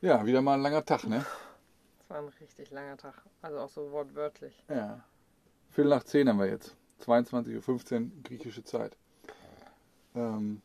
[0.00, 1.26] Ja, wieder mal ein langer Tag, ne?
[1.98, 3.22] Das war ein richtig langer Tag.
[3.42, 4.64] Also auch so wortwörtlich.
[4.70, 5.04] Ja.
[5.70, 6.74] Viertel nach zehn haben wir jetzt.
[7.02, 8.96] 22.15 Uhr griechische Zeit.
[10.14, 10.62] Ähm,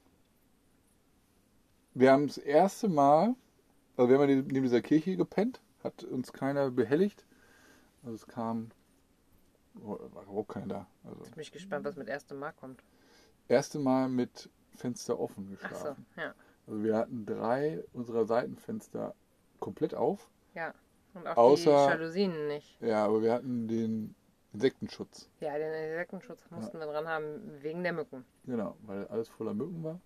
[1.93, 3.35] wir haben das erste Mal,
[3.97, 7.25] also wir haben ja neben dieser Kirche gepennt, hat uns keiner behelligt.
[8.03, 8.71] Also es kam,
[9.73, 10.87] war überhaupt keiner da.
[11.03, 12.29] Also Jetzt bin ich gespannt, was mit 1.
[12.35, 12.81] Mal kommt.
[13.49, 16.05] erste Mal mit Fenster offen Ach so, geschlafen.
[16.15, 16.33] ja.
[16.67, 19.13] Also wir hatten drei unserer Seitenfenster
[19.59, 20.29] komplett auf.
[20.53, 20.73] Ja.
[21.13, 22.79] Und auch Außer- die Jalousien nicht.
[22.81, 24.15] Ja, aber wir hatten den
[24.53, 25.29] Insektenschutz.
[25.39, 28.25] Ja, den Insektenschutz mussten wir dran haben wegen der Mücken.
[28.45, 29.99] Genau, weil alles voller Mücken war.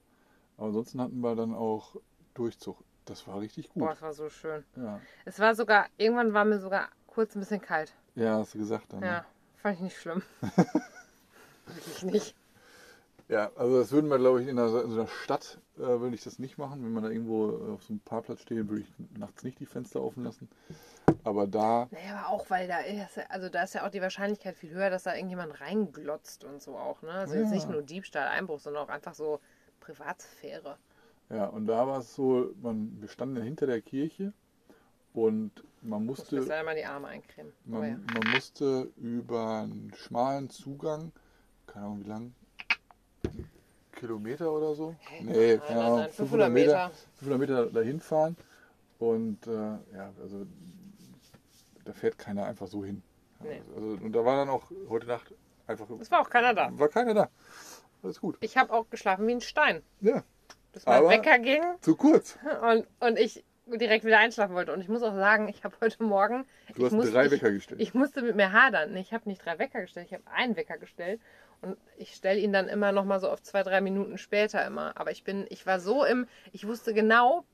[0.58, 1.96] Aber ansonsten hatten wir dann auch
[2.34, 2.77] Durchzug.
[3.05, 3.82] Das war richtig gut.
[3.84, 4.63] Boah, es war so schön.
[4.76, 5.02] Ja.
[5.26, 7.94] Es war sogar, irgendwann war mir sogar kurz ein bisschen kalt.
[8.16, 8.99] ja, hast du gesagt dann.
[9.02, 9.05] ne?
[9.08, 9.26] Ja,
[9.58, 10.22] fand ich nicht schlimm.
[11.66, 12.35] Wirklich nicht.
[13.31, 16.23] Ja, also das würden wir, glaube ich, in einer, in einer Stadt äh, würde ich
[16.23, 16.84] das nicht machen.
[16.84, 20.01] Wenn man da irgendwo auf so einem Parkplatz steht, würde ich nachts nicht die Fenster
[20.04, 20.49] offen lassen.
[21.23, 24.01] Aber da, Naja, aber auch, weil da ist, ja- also da ist ja auch die
[24.01, 27.01] Wahrscheinlichkeit viel höher, dass da irgendjemand reinglotzt und so auch.
[27.04, 27.12] Ne?
[27.12, 27.55] Also jetzt Ja.
[27.55, 29.40] nicht nur Diebstahl, Einbruch, sondern auch einfach so
[29.79, 30.77] Privatsphäre.
[31.29, 34.34] ja, und da war es so, man, wir standen hinter der Kirche
[35.13, 35.51] und
[35.82, 37.54] man Muss musste, leider mal die Arme eincremen.
[37.70, 37.98] Aber man, ja.
[38.20, 41.13] man musste über einen schmalen Zugang,
[41.66, 42.34] keine Ahnung wie lang,
[44.02, 44.96] Kilometer oder so?
[45.21, 48.35] Nee, Nein, keine Ahnung, nein, 500 Meter, 500 500 Meter dahin fahren
[48.99, 49.52] und äh,
[49.96, 50.46] ja, also
[51.85, 53.02] da fährt keiner einfach so hin.
[53.44, 53.62] Nee.
[53.76, 55.34] Also, und da war dann auch heute Nacht
[55.68, 56.70] einfach, Es war auch keiner da.
[56.77, 57.29] war keiner da.
[58.04, 58.38] Alles gut.
[58.41, 59.82] Ich habe auch geschlafen wie ein Stein.
[60.02, 60.24] Ja,
[60.74, 62.38] Bis mein Aber- Wecker ging zu kurz.
[62.62, 64.74] und, und ich direkt wieder einschlafen wollte.
[64.74, 66.46] Und ich muss auch sagen, ich habe heute Morgen.
[66.74, 67.79] Du ich hast musste, drei ich, Wecker gestellt.
[67.81, 68.96] Ich musste mit mir hadern.
[68.97, 71.22] Ich habe nicht drei Wecker gestellt, ich habe einen Wecker gestellt.
[71.62, 74.94] Und ich stelle ihn dann immer noch mal so auf zwei, drei Minuten später immer.
[74.95, 77.45] Aber ich bin, ich war so im, ich wusste genau,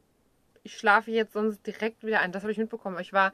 [0.63, 2.31] ich schlafe jetzt sonst direkt wieder ein.
[2.31, 2.95] Das habe ich mitbekommen.
[2.95, 3.33] Aber Ich war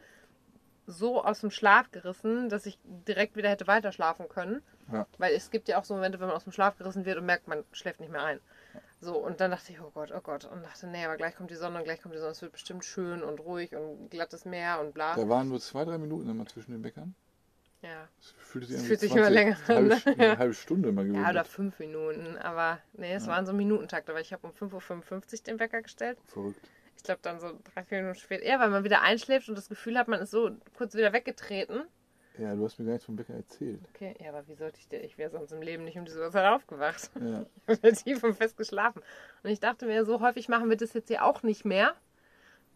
[0.86, 4.62] so aus dem Schlaf gerissen, dass ich direkt wieder hätte weiter schlafen können.
[4.92, 5.08] Ja.
[5.18, 7.26] Weil es gibt ja auch so Momente, wenn man aus dem Schlaf gerissen wird und
[7.26, 8.40] merkt, man schläft nicht mehr ein.
[9.00, 10.46] So, und dann dachte ich, oh Gott, oh Gott.
[10.46, 12.32] Und dachte, nee, aber gleich kommt die Sonne und gleich kommt die Sonne.
[12.32, 15.16] Es wird bestimmt schön und ruhig und glattes Meer und bla.
[15.16, 17.16] Da waren nur zwei, drei Minuten immer zwischen den Weckern.
[17.84, 18.08] Ja.
[18.18, 20.24] Das fühlte sich fühlt sich immer länger eine halbe, an, ne?
[20.24, 21.22] eine halbe Stunde mal gewesen.
[21.22, 22.38] Ja, oder fünf Minuten.
[22.38, 23.34] Aber nee, es Ja.
[23.34, 26.18] waren so Minutentakte, weil ich habe um 5.55 Uhr den Wecker gestellt.
[26.28, 26.60] Verrückt.
[26.96, 28.46] Ich glaube dann so drei, vier Minuten später.
[28.46, 31.84] Ja, weil man wieder einschläft und das Gefühl hat, man ist so kurz wieder weggetreten.
[32.38, 33.80] Ja, du hast mir gar nichts vom Wecker erzählt.
[33.94, 35.04] Okay, ja, aber wie sollte ich dir?
[35.04, 37.12] Ich wäre sonst im Leben nicht um diese Uhrzeit aufgewacht.
[37.20, 37.46] Ja.
[37.68, 39.02] Ich habe tief und fest geschlafen.
[39.44, 41.94] Und ich dachte mir, so häufig machen wir das jetzt hier auch nicht mehr.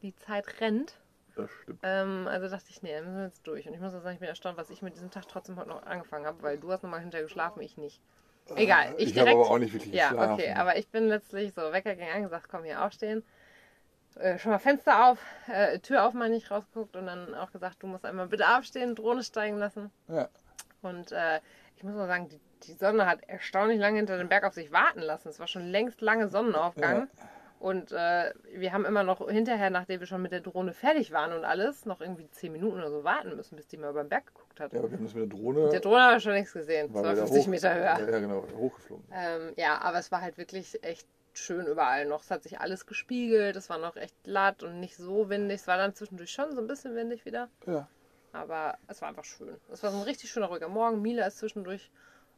[0.03, 0.99] Die Zeit rennt.
[1.37, 1.79] Das stimmt.
[1.83, 3.67] Ähm, also dachte ich, nee, dann müssen wir jetzt durch.
[3.67, 5.69] Und ich muss auch sagen, ich bin erstaunt, was ich mit diesem Tag trotzdem heute
[5.69, 8.01] noch angefangen habe, weil du hast nochmal hinterher geschlafen, ich nicht.
[8.55, 10.33] Egal, ich, Ich, habe aber auch nicht wirklich ja, geschlafen.
[10.33, 13.23] okay, aber ich bin letztlich so, Wecker ging an, gesagt, komm hier aufstehen.
[14.15, 17.83] Äh, schon mal Fenster auf, äh, Tür auf, mal nicht rausgeguckt und dann auch gesagt,
[17.83, 19.91] du musst einmal bitte aufstehen, Drohne steigen lassen.
[20.07, 20.29] Ja,
[20.81, 21.39] Und äh,
[21.75, 24.71] ich muss mal sagen, die, die Sonne hat erstaunlich lange hinter dem Berg auf sich
[24.71, 25.27] warten lassen.
[25.27, 27.07] Es war schon längst lange Sonnenaufgang.
[27.59, 31.33] Und äh, wir haben immer noch hinterher, nachdem wir schon mit der Drohne fertig waren
[31.33, 34.09] und alles, noch irgendwie zehn Minuten oder so warten müssen, bis die mal über den
[34.09, 34.73] Berg geguckt hat.
[34.73, 35.59] ja, aber wir haben das mit der Drohne.
[35.61, 36.93] Mit der Drohne haben wir schon nichts gesehen.
[36.93, 37.99] wir da 250 hoch- Meter höher.
[38.11, 39.05] Ja, genau, hochgeflogen.
[39.11, 42.21] Ähm, ja, aber es war halt wirklich echt schön überall noch.
[42.23, 45.61] Es hat sich alles gespiegelt, es war noch echt glatt und nicht so windig.
[45.61, 47.49] Es war dann zwischendurch schon so ein bisschen windig wieder.
[47.65, 47.87] Ja,
[48.33, 49.55] Aber es war einfach schön.
[49.71, 51.01] Es war so ein richtig schöner, ruhiger Morgen.
[51.01, 51.89] Mila ist zwischendurch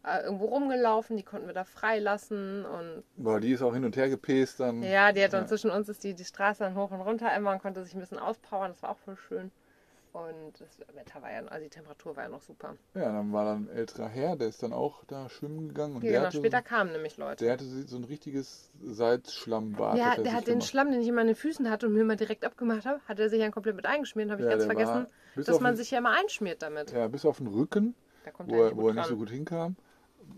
[0.04, 2.66] irgendwo rumgelaufen, die konnten wir da freilassen.
[2.66, 4.82] Und weil die ist auch hin und her gepäst dann.
[4.84, 5.48] ja, die hat dann Ja.
[5.48, 8.00] zwischen uns ist die, die Straße dann hoch und runter immer und konnte sich ein
[8.00, 8.72] bisschen auspowern.
[8.72, 9.52] Das war auch voll schön.
[10.12, 12.76] Und das Wetter war ja, also die Temperatur war ja noch super.
[12.96, 15.98] Ja, dann war dann ein älterer Herr, der ist dann auch da schwimmen gegangen.
[15.98, 17.44] Und Ja, der, genau, später so, kamen nämlich Leute.
[17.46, 19.98] der hatte so ein richtiges Salzschlammbad.
[19.98, 20.68] Ja, er der hat den gemacht.
[20.70, 23.20] Schlamm, den ich immer an den Füßen hatte und mir immer direkt abgemacht habe, hat
[23.20, 24.32] er sich dann komplett mit eingeschmiert.
[24.32, 25.06] Habe ich Ja, ganz vergessen,
[25.36, 26.92] dass man den- sich ja immer einschmiert damit.
[26.92, 27.94] Ja, bis auf den Rücken,
[28.46, 29.76] wo er nicht wo er nicht so gut hinkam, äh,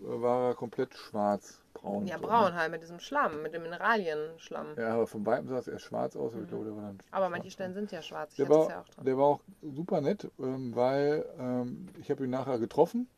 [0.00, 2.06] war er komplett schwarz, braun.
[2.06, 2.56] Ja, so, braun ne?
[2.56, 4.76] halt mit diesem Schlamm, mit dem Mineralienschlamm.
[4.76, 6.94] Ja, aber von weitem sah es erst schwarz aus, aber ich glaube, der war dann.
[6.94, 7.00] Mhm.
[7.10, 8.32] Aber manche Stellen sind ja schwarz.
[8.32, 12.24] Ich Der hatte war, ja der war auch super nett, ähm, weil ähm, ich habe
[12.24, 13.08] ihn nachher getroffen.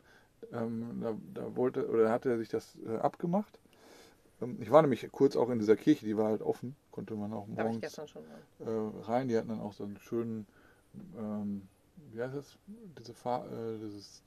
[0.52, 3.58] Ähm, da, da wollte oder hat er sich das äh, abgemacht.
[4.42, 7.32] Ähm, ich war nämlich kurz auch in dieser Kirche, die war halt offen, konnte man
[7.32, 8.22] auch Da war ich morgens gestern schon
[8.58, 8.68] dran.
[8.68, 9.28] äh, rein.
[9.28, 10.46] Die hatten dann auch so einen schönen,
[11.16, 11.66] ähm,
[12.12, 12.56] wie heißt das,
[12.98, 14.22] diese Fahr äh, dieses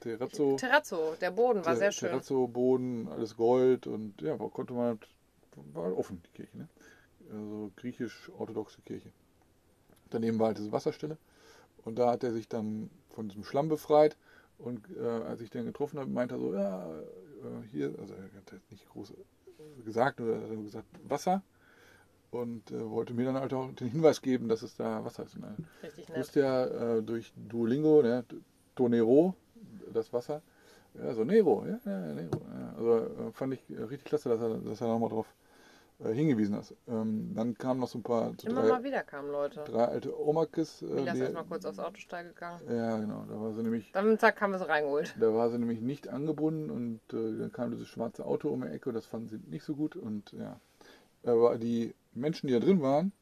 [0.00, 2.10] Terrazzo, Terrazzo, der Boden war sehr schön.
[2.10, 5.08] Terrazzo-Boden, alles Gold und ja, war- konnte man, halt-
[5.74, 6.68] war offen die Kirche, ne?
[7.32, 9.10] Also griechisch-orthodoxe Kirche.
[10.10, 11.16] Daneben war halt diese Wasserstelle
[11.84, 14.16] und da hat er sich dann von diesem Schlamm befreit
[14.58, 17.02] und äh, als ich den getroffen habe, meinte er so, ja, äh,
[17.72, 19.14] hier, also er hat jetzt nicht große
[19.84, 21.42] gesagt, oder hat gesagt Wasser
[22.30, 25.36] und äh, wollte mir dann halt auch den Hinweis geben, dass es da Wasser ist.
[25.40, 26.18] Dann Richtig Ich nett.
[26.18, 28.24] wusste ja äh, durch Duolingo, ne,
[28.74, 29.34] Tonero,
[29.92, 30.42] das Wasser.
[30.94, 32.40] Ja, so Nero, ja, ja Nero.
[32.58, 32.74] Ja.
[32.76, 35.26] Also äh, fand ich richtig klasse, dass er, dass er nochmal drauf
[36.02, 36.74] äh, hingewiesen hat.
[36.88, 39.62] Ähm, dann kamen noch so ein paar, so Immer drei, mal wieder kamen Leute.
[39.64, 40.80] drei alte Omakis.
[40.82, 42.60] Äh, Mila ist die- erstmal kurz aufs Autostall gegangen.
[42.68, 43.24] Ja, genau.
[43.28, 45.14] Da war sie nämlich, Dann zack, haben wir sie reingeholt.
[45.20, 48.68] da war sie nämlich nicht angebunden und äh, dann kam dieses schwarze Auto um die
[48.68, 48.92] Ecke.
[48.92, 50.58] Das fanden sie nicht so gut und ja.
[51.24, 53.12] Aber die Menschen, die da drin waren,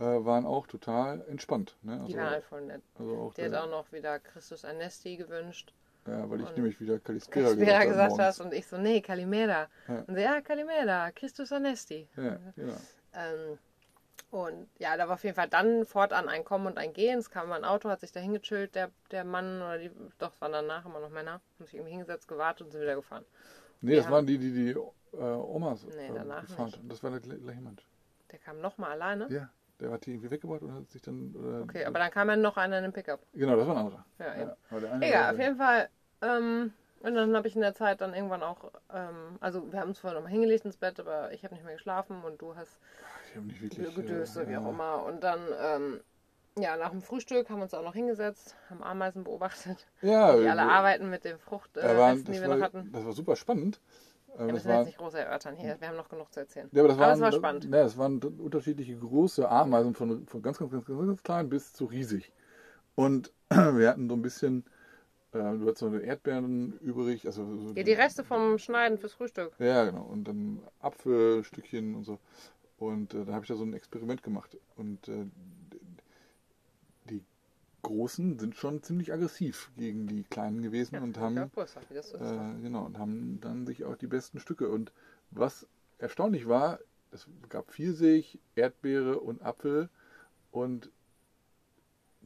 [0.00, 1.76] waren auch total entspannt.
[1.82, 1.96] Ne?
[1.96, 2.82] Die Also, waren halt voll nett.
[2.98, 5.72] also auch hat der- auch noch wieder Christus Anesti gewünscht.
[6.06, 8.76] Ja, weil ich Und- nämlich wieder Kalispera Kalimera gesagt, habe gesagt hast und ich so,
[8.76, 9.68] nee, Kalimera.
[9.88, 10.04] Ja.
[10.06, 12.06] Und sie, ja, Kalimera, Christus Anesti.
[12.16, 12.74] Ja, genau.
[13.14, 13.58] Ähm,
[14.30, 17.20] und ja, da war auf jeden Fall dann fortan ein Kommen und ein Gehen.
[17.20, 20.32] Es kam mal ein Auto, hat sich da hingechillt, der, der Mann oder die, doch,
[20.34, 23.24] es waren danach immer noch Männer, haben sich irgendwie hingesetzt, gewartet und sind wieder gefahren.
[23.80, 26.88] Nee, Wir das haben- waren die, die die äh, Omas Nee, äh, danach gefahren haben.
[26.88, 27.86] Das war der gl- gleiche Mensch.
[28.32, 29.28] Der kam nochmal alleine.
[29.30, 29.48] Ja,
[29.80, 31.34] der hat die irgendwie weggebracht und hat sich dann.
[31.34, 33.20] Äh, Okay, aber dann kam ja noch einer in einem Pickup.
[33.32, 34.04] Genau, das war ein anderer.
[34.18, 34.86] Ja, eben.
[34.92, 35.88] eine Egal, auf jeden Fall.
[36.22, 39.88] Ähm, und dann habe ich in der Zeit dann irgendwann auch, ähm, also wir haben
[39.88, 42.80] uns vorher nochmal hingelegt ins Bett, aber ich habe nicht mehr geschlafen und du hast
[43.30, 43.94] Ich habe nicht wirklich.
[43.94, 44.68] gedöst, äh, wie auch ja.
[44.70, 45.04] immer.
[45.04, 46.00] Und dann, ähm,
[46.58, 50.48] ja, nach dem Frühstück haben wir uns auch noch hingesetzt, haben Ameisen beobachtet, Ja, die
[50.48, 52.90] alle arbeiten mit den Fruchtresten, waren, die wir noch hatten.
[52.92, 53.80] das war super spannend.
[54.36, 56.40] Wir Ähm, das müssen jetzt waren, nicht groß erörtern hier, wir haben noch genug zu
[56.40, 56.68] erzählen.
[56.72, 57.64] ja, aber das aber waren, es war spannend.
[57.64, 61.72] Ja, das waren unterschiedliche große Ameisen von, von ganz, ganz, ganz, ganz, ganz klein bis
[61.72, 62.32] zu riesig.
[62.94, 64.64] Und wir hatten so ein bisschen,
[65.32, 67.26] äh, du hattest so eine Erdbeeren übrig.
[67.26, 69.52] Also so Ja, die Reste vom Schneiden fürs Frühstück.
[69.58, 70.02] Ja, genau.
[70.02, 72.18] Und dann Apfelstückchen und so.
[72.78, 74.56] Und äh, da habe ich da so ein Experiment gemacht.
[74.76, 75.26] Und äh,
[77.84, 82.20] Großen sind schon ziemlich aggressiv gegen die Kleinen gewesen und Ja, haben das so ist.
[82.20, 84.68] äh, genau und haben dann sich auch die besten Stücke.
[84.68, 84.92] Und
[85.30, 85.66] was
[85.98, 86.80] erstaunlich war,
[87.12, 89.88] es gab Pfirsich, Erdbeere und Apfel
[90.50, 90.90] und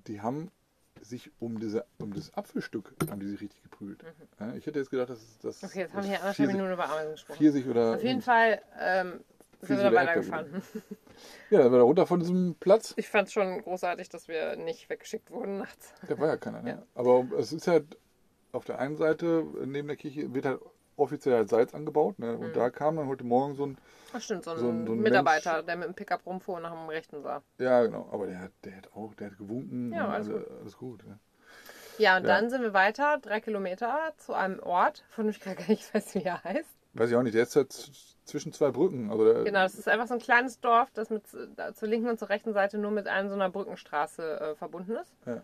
[0.06, 0.50] die haben
[1.02, 4.02] sich um diese um das Apfelstück haben die sich richtig geprügelt.
[4.40, 5.69] Ja, ich hätte jetzt gedacht, dass es das Mhm.
[5.69, 7.38] Okay, jetzt haben wir hier anderthalb Minuten über Ameisen gesprochen.
[7.38, 9.20] Pfirsich oder Auf jeden Fall ähm,
[9.60, 10.62] sind wir da oder weitergefahren.
[11.50, 12.94] Ja, dann war er runter von diesem Platz.
[12.97, 15.93] Ich fand es schon großartig, dass wir nicht weggeschickt wurden nachts.
[16.09, 16.62] Da war ja keiner.
[16.62, 16.70] Ne?
[16.70, 16.82] Ja.
[16.94, 17.97] Aber es ist halt
[18.53, 20.61] auf der einen Seite neben der Kirche wird halt
[20.97, 22.19] offiziell halt Salz angebaut.
[22.19, 22.32] Ne?
[22.32, 22.38] Mhm.
[22.41, 23.79] Und da kam dann heute Morgen so ein,
[24.12, 26.62] Das stimmt, so ein, So ein- so ein Mitarbeiter, der mit dem Pickup rumfuhr und
[26.62, 27.43] nach dem Rechten sah.
[27.59, 29.93] ja genau, aber der hat, der hat auch, der hat gewunken.
[29.93, 31.06] Ja, alles alle- alles gut.
[31.06, 31.19] Ne?
[31.99, 32.29] Ja, und Ja.
[32.41, 36.15] dann sind wir weiter, drei Kilometer, zu einem Ort, von dem ich gar nicht weiß,
[36.15, 36.78] wie er heißt.
[36.99, 37.73] Weiß ich auch nicht, der ist halt
[38.25, 39.11] zwischen zwei Brücken.
[39.11, 42.29] Also Genau, das ist einfach so ein kleines Dorf, das mit zur linken und zur
[42.29, 45.12] rechten Seite nur mit einer so einer Brückenstraße äh, verbunden ist.
[45.25, 45.43] Ja.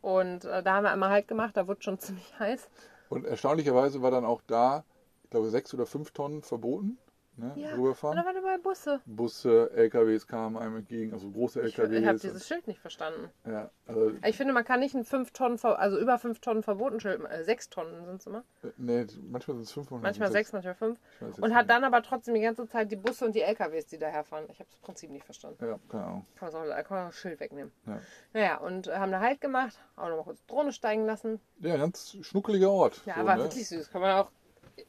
[0.00, 2.68] Und äh, da haben wir einmal halt gemacht, da wurde schon ziemlich heiß.
[3.08, 4.84] Und erstaunlicherweise war dann auch da,
[5.24, 6.98] ich glaube, sechs oder fünf Tonnen verboten.
[7.36, 7.52] Ne?
[7.56, 8.16] Ja, Und rüberfahren.
[8.16, 9.00] da waren überall Busse.
[9.06, 11.98] Busse, LKWs kamen einem entgegen, also große Ich, LKWs.
[11.98, 13.30] ich habe dieses Schild nicht verstanden.
[13.46, 17.22] ja, also, Ich finde, man kann nicht ein 5 Tonnen, also über 5 Tonnen Verbotenschild,
[17.30, 18.44] äh, 6 Tonnen sind es immer.
[18.62, 20.98] äh, nee, manchmal sind es fünf, Manchmal 6, manchmal 5.
[20.98, 23.40] Ich weiß jetzt Und hat dann aber trotzdem die ganze Zeit die Busse und die
[23.42, 24.44] LKWs, die daherfahren.
[24.50, 25.64] Ich habe das Prinzip nicht verstanden.
[25.64, 26.26] Ja, keine Ahnung.
[26.36, 27.72] Kann man, auch, kann man auch das Schild wegnehmen.
[27.86, 27.98] Ja.
[28.34, 31.40] Naja, und äh, haben da Halt gemacht, auch nochmal kurz Drohne steigen lassen.
[31.60, 33.00] Ja, ganz schnuckeliger Ort.
[33.06, 33.44] Ja, so, war ne?
[33.44, 33.90] wirklich süß.
[33.90, 34.30] Kann man auch,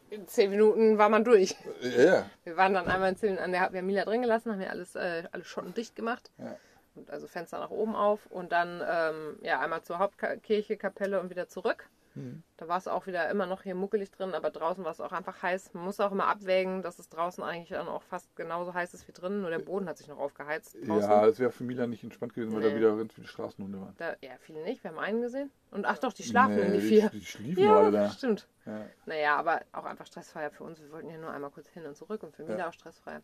[0.10, 1.56] in 10 Minuten war man durch.
[1.82, 2.30] Ja.
[2.44, 4.70] Wir waren dann einmal in 10 an der, wir haben Mila drin gelassen, haben ja
[4.70, 6.32] alles, äh, alle Schotten dicht gemacht.
[6.38, 6.58] Ja.
[6.96, 11.32] Und also Fenster nach oben auf und dann ähm, ja, einmal zur Hauptkirche, Kapelle und
[11.32, 11.90] wieder zurück.
[12.16, 12.44] Mhm.
[12.58, 15.12] Da war es auch wieder immer noch hier muckelig drin, aber draußen war es auch
[15.12, 15.74] einfach heiß.
[15.74, 19.08] Man muss auch immer abwägen, dass es draußen eigentlich dann auch fast genauso heiß ist
[19.08, 20.76] wie drinnen, nur der Boden hat sich noch aufgeheizt.
[20.88, 21.10] Draußen.
[21.10, 23.96] Ja, es wäre für Milan nicht entspannt gewesen, weil da wieder ganz viele Straßenhunde waren.
[23.98, 24.84] Da, ja, viele nicht.
[24.84, 25.50] Wir haben einen gesehen.
[25.72, 27.10] Und ach doch, die schlafen Nee, in die die, vier.
[27.10, 28.10] die schliefen Ja, alle da.
[28.12, 28.48] stimmt.
[28.66, 28.86] Ja.
[29.08, 30.80] Naja, aber auch einfach stressfreier für uns.
[30.82, 32.70] Wir wollten ja nur einmal kurz hin und zurück und für Mila Ja.
[32.70, 33.22] auch stressfreier.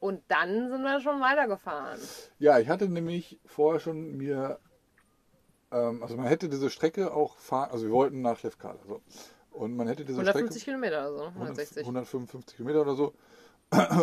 [0.00, 1.98] Und dann sind wir schon weitergefahren.
[2.38, 4.60] ja, ich hatte nämlich vorher schon mir,
[5.70, 8.78] ähm, also man hätte diese Strecke auch fahren, also wir wollten nach Lefkada.
[8.86, 9.00] So.
[9.50, 10.78] Und man hätte diese 150 Strecke.
[10.78, 11.78] Kilometer oder so, 160.
[11.82, 13.14] 155 Kilometer oder so.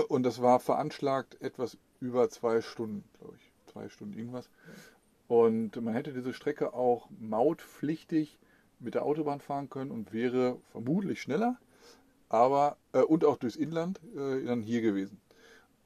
[0.09, 3.51] Und das war veranschlagt etwas über zwei Stunden, glaube ich.
[3.71, 4.49] Zwei Stunden irgendwas.
[5.27, 8.37] Und man hätte diese Strecke auch mautpflichtig
[8.79, 11.57] mit der Autobahn fahren können und wäre vermutlich schneller,
[12.29, 15.19] aber äh, und auch durchs Inland äh, dann hier gewesen.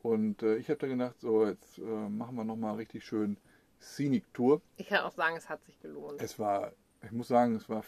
[0.01, 3.37] Und äh, ich habe da gedacht, so jetzt äh, machen wir nochmal richtig schön
[3.81, 4.61] Scenic Tour.
[4.77, 6.21] Ich kann auch sagen, es hat sich gelohnt.
[6.21, 7.83] Es war, ich muss sagen, es war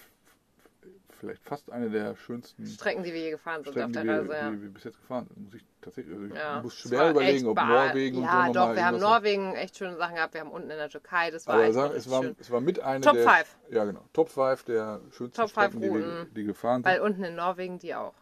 [1.20, 4.24] vielleicht fast eine der schönsten Strecken, die wir je gefahren sind Strecken, auf die der
[4.28, 4.50] wir, Reise, ja.
[4.52, 5.44] die wir bis jetzt gefahren sind.
[5.44, 8.54] Muss ich tatsächlich, also ich Ja, muss es schwer überlegen, ob Norwegen und Ja, so
[8.54, 10.34] doch, nochmal wir haben Norwegen echt schöne Sachen gehabt.
[10.34, 12.36] Wir haben unten in der Türkei, das war Aber echt sagen, es, war, schön.
[12.40, 13.58] es war mit einer Top der five.
[13.70, 14.04] Ja, genau.
[14.14, 17.04] Top 5 der schönsten Top five Strecken, die wir die gefahren Weil sind.
[17.06, 18.14] unten in Norwegen die auch.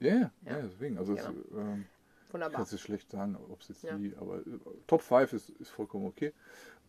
[0.00, 0.30] Ja, ja, Ja.
[0.52, 0.96] ja, deswegen.
[0.96, 1.60] Also es, Genau.
[1.60, 1.86] ähm,
[2.32, 2.56] Wunderbar.
[2.56, 3.96] Kannst du schlecht sagen, ob es jetzt Ja.
[3.96, 4.42] die, aber äh,
[4.86, 6.32] Top 5 ist, ist vollkommen okay.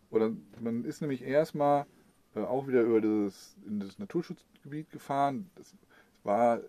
[0.10, 1.86] Oder man ist nämlich erstmal
[2.36, 5.50] äh, auch wieder über das, in das Naturschutzgebiet gefahren.
[5.56, 5.74] Das
[6.24, 6.62] war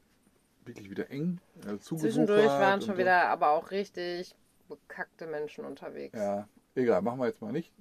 [0.64, 1.40] wirklich wieder eng.
[1.66, 4.34] Äh, Zwischendurch waren schon wieder aber auch richtig
[4.68, 6.16] bekackte Menschen unterwegs.
[6.16, 7.72] Ja, egal, machen wir jetzt mal nicht,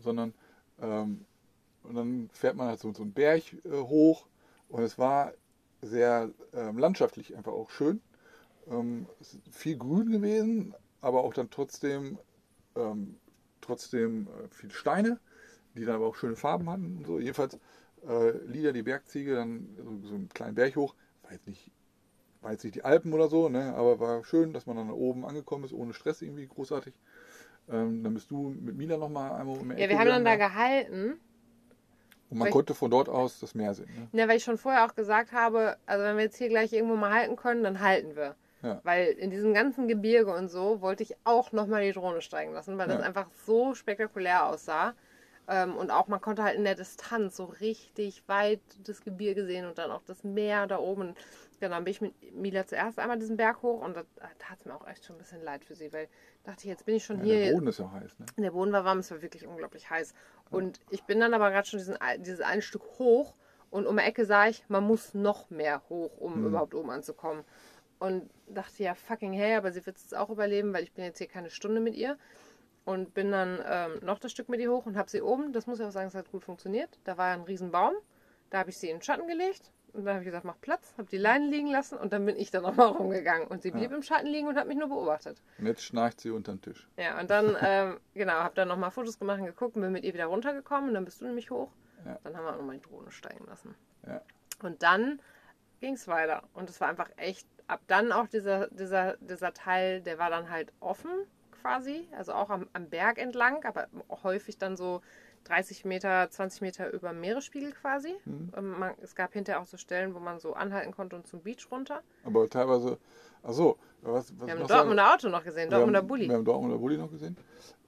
[0.00, 0.34] sondern
[0.80, 1.24] ähm,
[1.82, 4.26] und dann fährt man halt so, so einen Berg äh, hoch
[4.68, 5.32] und es war
[5.82, 8.00] sehr ähm, landschaftlich einfach auch schön.
[8.68, 12.18] Ähm, es ist viel grün gewesen, aber auch dann trotzdem
[12.74, 13.16] ähm,
[13.66, 15.18] trotzdem äh, viele Steine,
[15.74, 17.18] die dann aber auch schöne Farben hatten und so.
[17.18, 17.58] Jedenfalls
[18.08, 20.94] äh, Lieder die Bergziege dann so, so einen kleinen Berg hoch.
[21.22, 21.70] War jetzt nicht,
[22.40, 23.74] war jetzt nicht die Alpen oder so, ne?
[23.74, 26.94] aber war schön, dass man dann oben angekommen ist, ohne Stress irgendwie großartig.
[27.68, 30.34] Ähm, dann bist du mit Mila nochmal einmal um die Ja, wir haben dann da
[30.34, 31.20] gegangen, gehalten.
[32.28, 33.88] Und man konnte von dort aus das Meer sehen.
[34.12, 34.20] Ne?
[34.20, 36.96] Ja, weil ich schon vorher auch gesagt habe, also wenn wir jetzt hier gleich irgendwo
[36.96, 38.34] mal halten können, dann halten wir.
[38.62, 38.80] Ja.
[38.84, 42.78] Weil in diesem ganzen Gebirge und so wollte ich auch nochmal die Drohne steigen lassen,
[42.78, 43.06] weil das Ja.
[43.06, 44.94] einfach so spektakulär aussah.
[45.48, 49.66] Ähm, und auch man konnte halt in der Distanz so richtig weit das Gebirge sehen
[49.66, 51.14] und dann auch das Meer da oben.
[51.60, 54.02] Genau, dann bin ich mit Mila zuerst einmal diesen Berg hoch und da
[54.38, 56.08] tat es mir auch echt schon ein bisschen leid für sie, weil
[56.44, 57.38] dachte ich, jetzt bin ich schon Ja, hier.
[57.46, 58.18] der Boden ist ja heiß.
[58.18, 58.26] Ne?
[58.38, 60.14] Der Boden war warm, es war wirklich unglaublich heiß.
[60.50, 63.34] Und ich bin dann aber gerade schon diesen, dieses ein Stück hoch
[63.70, 67.44] und um die Ecke sah ich, man muss noch mehr hoch, um überhaupt oben anzukommen.
[67.98, 71.18] Und dachte, ja, fucking hey, aber sie wird es auch überleben, weil ich bin jetzt
[71.18, 72.18] hier keine Stunde mit ihr.
[72.84, 75.66] Und bin dann ähm, noch das Stück mit ihr hoch und habe sie oben, das
[75.66, 77.00] muss ich auch sagen, es hat gut funktioniert.
[77.02, 77.94] Da war ein Riesenbaum,
[78.50, 80.94] da habe ich sie in den Schatten gelegt und dann habe ich gesagt, mach Platz,
[80.98, 83.48] habe die Leinen liegen lassen und dann bin ich dann nochmal rumgegangen.
[83.48, 85.42] Und sie blieb im Schatten liegen und hat mich nur beobachtet.
[85.58, 86.86] Und jetzt schnarcht sie unter den Tisch.
[86.98, 90.04] Ja, und dann, ähm, genau, habe dann nochmal Fotos gemacht und geguckt und bin mit
[90.04, 91.70] ihr wieder runtergekommen und dann bist du nämlich hoch.
[92.04, 92.18] Ja.
[92.22, 93.74] Dann haben wir auch nochmal die Drohne steigen lassen.
[94.06, 94.20] Ja.
[94.62, 95.20] Und dann
[95.80, 96.42] ging es weiter.
[96.52, 100.50] Und es war einfach echt, ab dann auch dieser, dieser, dieser Teil, der war dann
[100.50, 101.10] halt offen
[101.62, 103.88] quasi, also auch am, am Berg entlang, aber
[104.22, 105.00] häufig dann so
[105.44, 108.14] 30 Meter, 20 Meter über dem Meeresspiegel quasi.
[108.24, 108.52] Mhm.
[108.56, 111.40] Ähm, man, es gab hinterher auch so Stellen, wo man so anhalten konnte und zum
[111.40, 112.02] Beach runter.
[112.24, 112.98] Aber teilweise,
[113.42, 116.28] ach so, was, was Wir haben Dortmunder Auto noch gesehen, Dortmunder haben, Bulli.
[116.28, 117.36] Wir haben Dortmunder Bulli noch gesehen.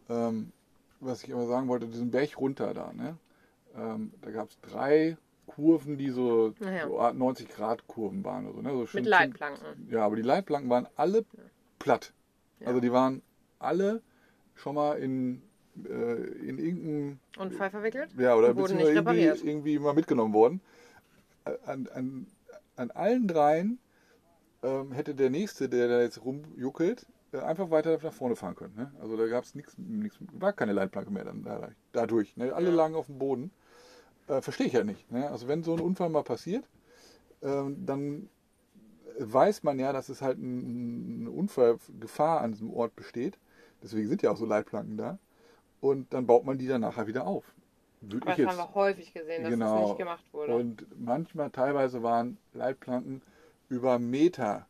[0.09, 0.53] Ähm,
[1.01, 3.17] was ich aber sagen wollte, diesen Berg runter da, ne?
[3.77, 5.17] Ähm, da gab es drei
[5.49, 6.87] Kurven, die so, Ja, ja.
[6.87, 8.47] so Art 90 Grad Kurven waren.
[8.47, 8.71] Also, ne?
[8.71, 9.89] so schön- Mit Leitplanken.
[9.91, 11.25] Ja, aber die Leitplanken waren alle
[11.81, 12.13] platt.
[12.61, 12.69] Ja.
[12.69, 13.23] Also die waren
[13.59, 14.03] alle
[14.55, 15.43] schon mal in,
[15.85, 16.15] äh,
[16.49, 18.11] in irgendeinem Unfall verwickelt.
[18.17, 20.61] ja, oder beziehungsweise irgendwie, irgendwie mal mitgenommen worden.
[21.65, 22.27] An, an,
[22.77, 23.79] an allen dreien
[24.63, 28.75] ähm, hätte der Nächste, der da jetzt rumjuckelt, äh, einfach weiter nach vorne fahren können.
[28.77, 28.93] Ne?
[29.01, 29.77] Also da gab es nichts,
[30.33, 32.37] war keine Leitplanke mehr dann da, dadurch.
[32.37, 32.53] Ne?
[32.53, 32.75] Alle Ja.
[32.75, 33.51] lagen auf dem Boden.
[34.29, 35.11] Äh, Verstehe ich ja nicht.
[35.11, 35.29] Ne?
[35.31, 36.65] Also wenn so ein Unfall mal passiert,
[37.43, 38.29] ähm, dann
[39.19, 43.39] weiß man ja, dass es halt ein- eine Unfallgefahr an diesem Ort besteht.
[43.83, 45.19] Deswegen sind ja auch so Leitplanken da.
[45.81, 47.55] Und dann baut man die dann nachher wieder auf.
[48.01, 48.57] Würde das haben jetzt.
[48.57, 49.79] wir häufig gesehen, dass Genau.
[49.81, 50.55] das nicht gemacht wurde.
[50.55, 53.23] Und manchmal, teilweise waren Leitplanken
[53.69, 54.67] über Meter,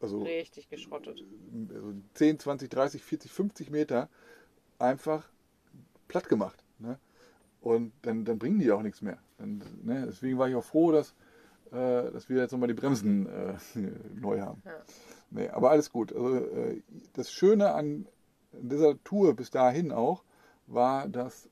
[0.00, 1.22] also Richtig geschrottet.
[1.74, 4.08] also 10, 20, 30, 40, 50 Meter
[4.78, 5.28] einfach
[6.08, 6.61] platt gemacht.
[7.62, 9.18] Und dann, dann bringen die auch nichts mehr.
[9.38, 10.04] Dann, ne?
[10.08, 11.14] Deswegen war ich auch froh, dass,
[11.70, 13.54] äh, dass wir jetzt nochmal die Bremsen äh,
[14.20, 14.60] neu haben.
[14.64, 14.72] Ja.
[15.30, 16.12] Nee, aber alles gut.
[16.12, 18.06] Also, äh, das Schöne an
[18.52, 20.24] dieser Tour bis dahin auch
[20.66, 21.48] war, dass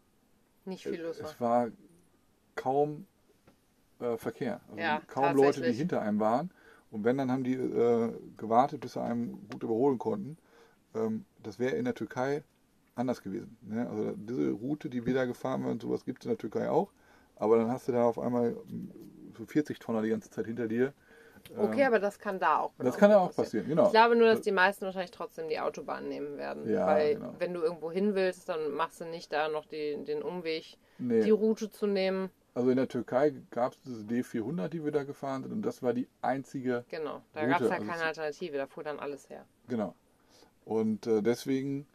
[0.65, 1.31] Nicht viel los war.
[1.31, 1.69] es war
[2.57, 3.07] kaum
[4.01, 4.61] äh, Verkehr.
[4.69, 6.51] Also Ja, kaum Leute, die hinter einem waren.
[6.91, 10.37] Und wenn, dann haben die äh, gewartet, bis sie einem gut überholen konnten.
[10.95, 12.43] Ähm, das wäre in der Türkei
[13.01, 13.57] anders gewesen.
[13.63, 13.89] Ne?
[13.89, 16.93] Also diese Route, die wir da gefahren sind, sowas gibt es in der Türkei auch.
[17.37, 18.91] Aber dann hast du da auf einmal mm,
[19.37, 20.93] so 40 Tonner die ganze Zeit hinter dir.
[21.57, 23.87] Okay, aber das kann da auch Das genauso kann ja auch passieren, genau.
[23.87, 26.69] Ich glaube nur, dass die meisten wahrscheinlich trotzdem die Autobahn nehmen werden.
[26.69, 27.35] Ja, Weil genau.
[27.39, 31.23] wenn du irgendwo hin willst, dann machst du nicht da noch die, den Umweg, Nee.
[31.23, 32.29] die Route zu nehmen.
[32.53, 35.53] Also in der Türkei gab es diese D400, die wir da gefahren sind.
[35.53, 37.23] Und das war die einzige Genau.
[37.33, 39.47] Da gab es halt also keine es- Alternative, da fuhr dann alles her.
[39.69, 39.95] Genau.
[40.67, 41.87] Und äh, deswegen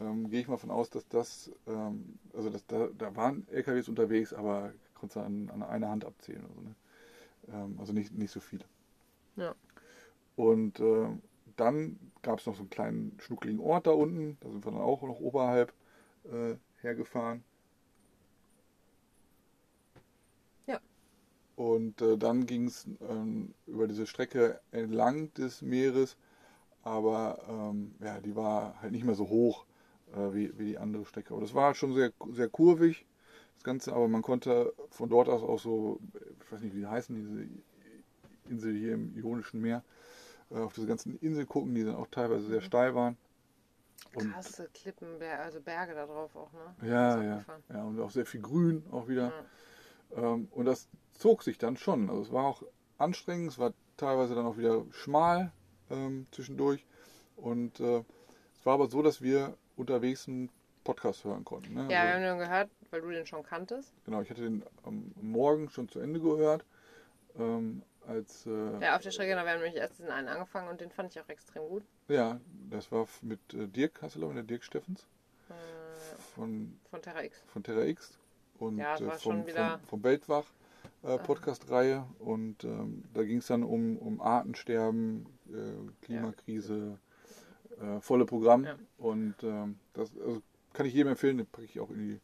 [0.00, 3.88] ähm, gehe ich mal von aus, dass das, ähm, also dass da, da waren LKWs
[3.88, 6.44] unterwegs, aber konntest du an, an einer Hand abzählen.
[6.48, 6.74] Also, ne?
[7.48, 8.64] ähm, also nicht, nicht so viele.
[9.36, 9.54] Ja.
[10.36, 11.08] Und äh,
[11.56, 14.80] dann gab es noch so einen kleinen schnuckligen Ort da unten, da sind wir dann
[14.80, 15.72] auch noch oberhalb
[16.24, 17.44] äh, hergefahren.
[20.66, 20.80] Ja.
[21.56, 26.16] Und äh, dann ging es ähm, über diese Strecke entlang des Meeres,
[26.82, 29.66] aber ähm, ja, die war halt nicht mehr so hoch
[30.14, 31.32] äh, wie, wie die andere Strecke.
[31.32, 33.06] Aber das war schon sehr, sehr kurvig,
[33.54, 36.00] das Ganze, aber man konnte von dort aus auch so,
[36.44, 37.48] ich weiß nicht, wie die heißen, diese
[38.50, 39.82] Insel hier im Ionischen Meer,
[40.50, 43.16] äh, auf diese ganzen Inseln gucken, die dann auch teilweise sehr steil waren.
[44.14, 46.88] Und Krasse Klippen, also Berge da drauf auch, ne?
[46.88, 49.32] ja, ja, ja, und auch sehr viel Grün auch wieder.
[50.16, 50.32] Ja.
[50.32, 52.08] Ähm, und das zog sich dann schon.
[52.08, 52.62] Also es war auch
[52.98, 55.52] anstrengend, es war teilweise dann auch wieder schmal
[55.90, 56.84] ähm, zwischendurch.
[57.36, 58.02] Und äh,
[58.54, 60.50] es war aber so, dass wir unterwegs einen
[60.84, 61.74] Podcast hören konnten.
[61.74, 61.82] Ne?
[61.82, 63.92] Ja, wir Also, haben den gehört, weil du den schon kanntest.
[64.04, 66.64] genau, ich hatte den am Morgen schon zu Ende gehört.
[67.38, 70.68] Ähm, als äh, Ja, auf der Strecke, da wir haben nämlich erst diesen einen angefangen
[70.68, 71.84] und den fand ich auch extrem gut.
[72.08, 75.06] ja, das war mit äh, Dirk Hasselhoff, der Dirk Steffens
[75.48, 75.52] Äh,
[76.34, 77.42] von, von Terra X.
[77.48, 78.18] von Terra X
[78.58, 80.46] und Ja, es äh, war vom, schon wieder- vom, vom Weltwach
[81.02, 82.04] äh, Podcast-Reihe.
[82.18, 85.26] Und ähm, da ging es dann um, um Artensterben,
[86.02, 86.98] Klimakrise,
[87.80, 88.64] äh, volle Programm.
[88.64, 88.76] Ja.
[88.98, 92.20] Und ähm, das also kann ich jedem empfehlen, den packe ich auch in die,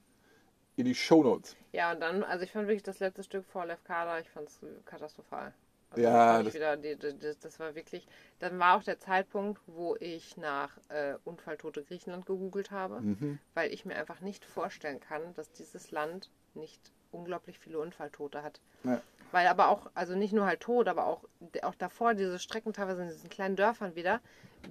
[0.77, 1.57] in die Shownotes.
[1.73, 4.61] Ja, und dann, also ich fand wirklich das letzte Stück vor Lefkada, ich fand es
[4.85, 5.53] katastrophal.
[5.91, 8.07] Also Ja, das, das- wieder, die, die, das, das war wirklich,
[8.41, 13.39] dann war auch der Zeitpunkt, wo ich nach äh, Unfalltote Griechenland gegoogelt habe, Mhm.
[13.55, 18.61] weil ich mir einfach nicht vorstellen kann, dass dieses Land nicht unglaublich viele Unfalltote hat.
[18.85, 19.01] Ja.
[19.33, 21.25] Weil aber auch, also nicht nur halt tot, aber auch,
[21.63, 24.21] auch davor diese Strecken teilweise in diesen kleinen Dörfern wieder,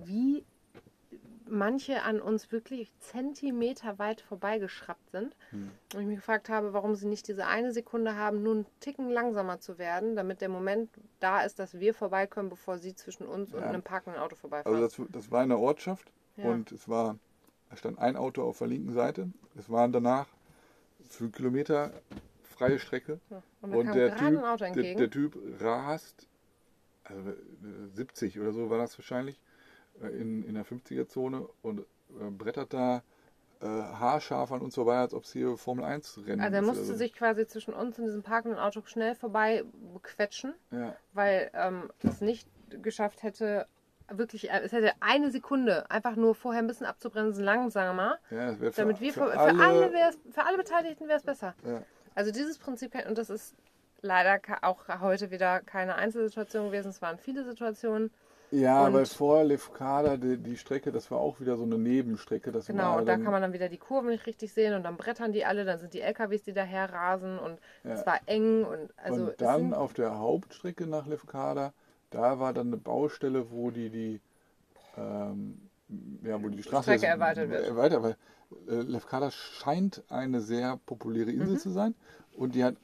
[0.05, 0.45] wie
[1.49, 5.35] manche an uns wirklich Zentimeter weit vorbeigeschraubt sind.
[5.51, 5.71] Hm.
[5.93, 9.09] Und ich mich gefragt habe, warum sie nicht diese eine Sekunde haben, nur einen Ticken
[9.09, 13.53] langsamer zu werden, damit der Moment da ist, dass wir vorbeikommen, bevor sie zwischen uns
[13.53, 13.69] und Ja.
[13.69, 14.83] einem parkenden Auto vorbeifahren.
[14.83, 16.45] Also das, das war in der Ortschaft Ja.
[16.45, 17.17] und es war,
[17.69, 19.29] da stand ein Auto auf der linken Seite.
[19.57, 20.27] Es waren danach
[21.09, 21.91] für Kilometer
[22.43, 23.19] freie Strecke.
[23.29, 23.41] Ja.
[23.61, 24.41] Und Und der typ,
[24.73, 26.27] der, der Typ rast,
[27.03, 27.35] also äh,
[27.93, 29.54] 70 oder so war das wahrscheinlich, äh,
[30.01, 33.03] in, in der 50er-Zone und äh, brettert da
[33.61, 36.93] äh, haarscharf an uns vorbei, als ob es hier Formel 1 Rennen also er musste
[36.95, 39.63] sich quasi zwischen uns und diesem parkenden Auto schnell vorbei
[40.03, 42.47] quetschen, Ja, weil ähm, es nicht
[42.81, 43.67] geschafft hätte,
[44.09, 48.75] wirklich, äh, es hätte eine Sekunde einfach nur vorher ein bisschen abzubremsen, langsamer, ja, das
[48.75, 51.55] für, damit wir für für, alle, wär's, für alle Beteiligten wäre es besser.
[51.65, 51.81] ja,
[52.13, 53.55] Also dieses Prinzip, und das ist
[54.01, 58.11] leider auch heute wieder keine Einzelsituation gewesen, es waren viele Situationen.
[58.59, 62.51] Ja Und- weil vor Lefkada die, die Strecke, das war auch wieder so eine Nebenstrecke.
[62.51, 64.97] Das Genau, und da kann man dann wieder die Kurven nicht richtig sehen und dann
[64.97, 68.05] brettern die alle, dann sind die LKWs, die daher rasen und es Ja.
[68.05, 71.73] war eng und also und dann auf der Hauptstrecke nach Lefkada,
[72.11, 74.21] da war dann eine Baustelle, wo die die
[74.97, 75.59] ähm,
[76.23, 77.65] ja, wo die Straße Strecke erweitert wird.
[77.67, 78.17] Erweitert, weil
[78.67, 81.41] äh, Lefkada scheint eine sehr populäre Mhm.
[81.41, 81.93] Insel zu sein
[82.35, 82.75] und die hat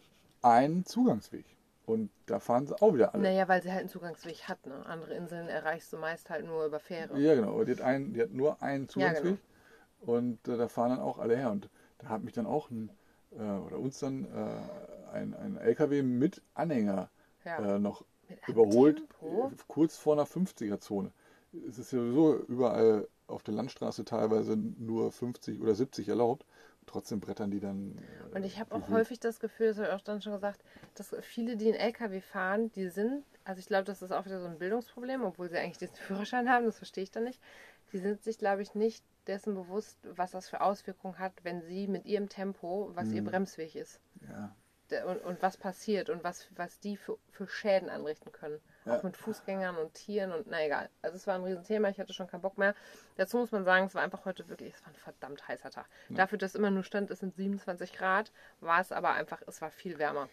[0.42, 1.46] einen Zugangsweg.
[1.92, 3.24] Und da fahren sie auch wieder alle.
[3.24, 4.66] naja, weil sie halt einen Zugangsweg hat.
[4.66, 4.86] Ne?
[4.86, 7.20] Andere Inseln erreichst du meist halt nur über Fähre.
[7.20, 7.64] Ja, genau.
[7.64, 9.38] Die hat, einen, die hat nur einen Zugangsweg.
[10.00, 10.14] genau.
[10.14, 11.52] Und äh, da fahren dann auch alle her.
[11.52, 12.90] Und da hat mich dann auch ein,
[13.32, 17.10] äh, oder uns dann äh, ein, ein LKW mit Anhänger
[17.44, 17.76] Ja.
[17.76, 21.12] äh, noch Mit überholt, äh, kurz vor einer 50er-Zone.
[21.68, 26.46] Es ist ja sowieso überall auf der Landstraße teilweise nur 50 oder 70 erlaubt.
[26.92, 27.98] Trotzdem brettern die dann.
[28.32, 30.62] äh, Und ich habe auch häufig das Gefühl, das habe ich auch dann schon gesagt,
[30.96, 34.42] dass viele, die einen LKW fahren, die sind, also ich glaube, das ist auch wieder
[34.42, 37.40] so ein Bildungsproblem, obwohl sie eigentlich diesen Führerschein haben, das verstehe ich dann nicht.
[37.94, 41.88] Die sind sich, glaube ich, nicht dessen bewusst, was das für Auswirkungen hat, wenn sie
[41.88, 43.28] mit ihrem Tempo, was ihr Mhm.
[43.28, 44.00] Bremsweg ist.
[44.28, 44.54] Ja.
[45.06, 48.60] Und, und was passiert und was, was die für, für Schäden anrichten können.
[48.86, 48.98] Ja.
[48.98, 50.90] Auch mit Fußgängern und Tieren und na egal.
[51.04, 52.74] Also es war ein Riesenthema, ich hatte schon keinen Bock mehr.
[53.16, 55.86] Dazu muss man sagen, es war einfach heute wirklich, es war ein verdammt heißer Tag.
[56.10, 59.70] Dafür, dass immer nur stand, es sind 27 Grad, war es aber einfach, es war
[59.70, 60.30] viel wärmer.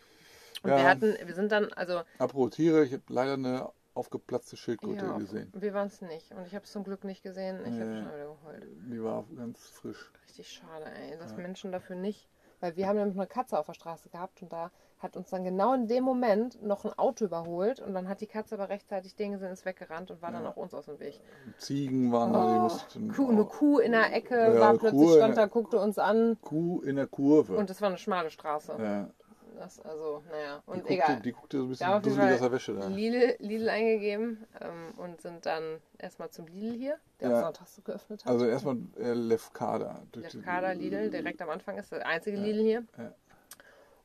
[0.62, 0.78] Und Ja.
[0.78, 5.18] wir hatten, wir sind dann, also Apropos Tiere, ich habe leider eine aufgeplatzte Schildkröte ja,
[5.18, 5.52] gesehen.
[5.54, 6.30] wir waren es nicht.
[6.32, 7.60] Und ich habe es zum Glück nicht gesehen.
[7.66, 7.96] Ich habe Nee.
[8.02, 8.64] schon wieder geheult.
[8.90, 10.10] Die war ganz frisch.
[10.24, 12.28] Richtig schade, ey, dass Menschen dafür nicht.
[12.60, 15.44] Weil wir haben nämlich eine Katze auf der Straße gehabt und da hat uns dann
[15.44, 19.14] genau in dem Moment noch ein Auto überholt und dann hat die Katze aber rechtzeitig
[19.14, 20.50] den gesehen, ist weggerannt und war dann Ja.
[20.50, 21.20] auch uns aus dem Weg.
[21.58, 23.10] Ziegen waren da, die mussten.
[23.10, 25.98] Oh, Kuh, eine Kuh in der Ecke Ja, war plötzlich, Kuh stand da, guckte uns
[25.98, 27.56] an Kuh in der Kurve.
[27.56, 28.72] und es war eine schmale Straße.
[28.78, 29.08] ja,
[29.56, 31.20] Das, also, naja, die, und guckte, egal.
[31.20, 32.86] die guckte so ein bisschen dusselig aus der Wäsche da.
[32.88, 35.62] Lidl, Lidl eingegeben ähm, und sind dann
[35.98, 37.38] erstmal zum Lidl hier, der Ja.
[37.38, 38.32] auch sonntags geöffnet hat.
[38.32, 40.00] Also erstmal äh, Lefkada.
[40.14, 42.36] Die- Lefkada Lidl, direkt am Anfang ist der einzige.
[42.36, 42.84] Lidl hier.
[42.98, 43.12] Ja.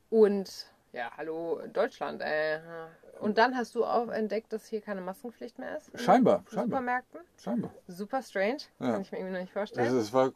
[0.09, 2.21] Und ja, hallo Deutschland.
[2.21, 2.59] Äh.
[3.19, 5.89] Und dann hast du auch entdeckt, dass hier keine Maskenpflicht mehr ist.
[5.89, 6.65] in Scheinbar, scheinbar.
[6.65, 7.21] Supermärkten.
[7.37, 7.71] Scheinbar.
[7.87, 8.59] Super strange.
[8.79, 8.91] Ja.
[8.93, 9.85] Kann ich mir irgendwie noch nicht vorstellen.
[9.85, 10.31] Also es war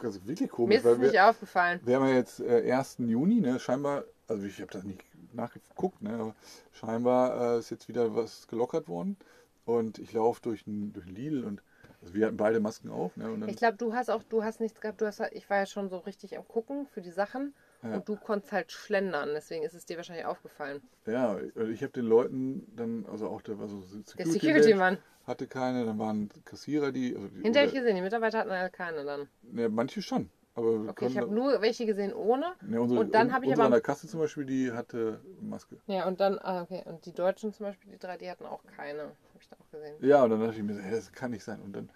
[0.00, 1.80] also wirklich Mir komisch, ist es nicht wir, aufgefallen.
[1.84, 2.96] wir haben ja jetzt äh, 1.
[2.98, 3.58] Juni, ne?
[3.58, 6.14] Scheinbar, also ich habe das nicht nachgeguckt, ne?
[6.14, 6.34] Aber
[6.72, 9.16] scheinbar äh, ist jetzt wieder was gelockert worden.
[9.64, 11.62] Und ich laufe durch ein durch Lidl und
[12.02, 13.46] also wir hatten beide Masken auf, ne?
[13.46, 15.00] Ich glaube, du hast auch, du hast nichts gehabt.
[15.00, 17.54] Du hast, ich war ja schon so richtig am gucken für die Sachen.
[17.84, 17.96] Ja.
[17.96, 20.80] Und du konntest halt schlendern, deswegen ist es dir wahrscheinlich aufgefallen.
[21.06, 21.38] Ja,
[21.70, 24.98] ich habe den Leuten dann, also auch der war so Der Security, Security-Mann.
[25.26, 27.14] hatte keine, dann waren Kassierer, die.
[27.14, 29.28] Also die Hinterher oder, gesehen, die Mitarbeiter hatten halt keine dann.
[29.42, 30.30] ne, manche schon.
[30.56, 32.54] Aber Okay, ich habe nur welche gesehen ohne.
[32.62, 35.76] ne, unsere, und dann habe ich aber- an der Kasse zum Beispiel, die hatte Maske.
[35.88, 36.82] Ja, und dann, ah, okay.
[36.86, 39.02] Und die Deutschen zum Beispiel, die drei, die hatten auch keine.
[39.02, 39.96] Habe ich da auch gesehen.
[40.00, 41.60] Ja, und dann dachte ich mir, hä, das kann nicht sein.
[41.60, 41.90] Und dann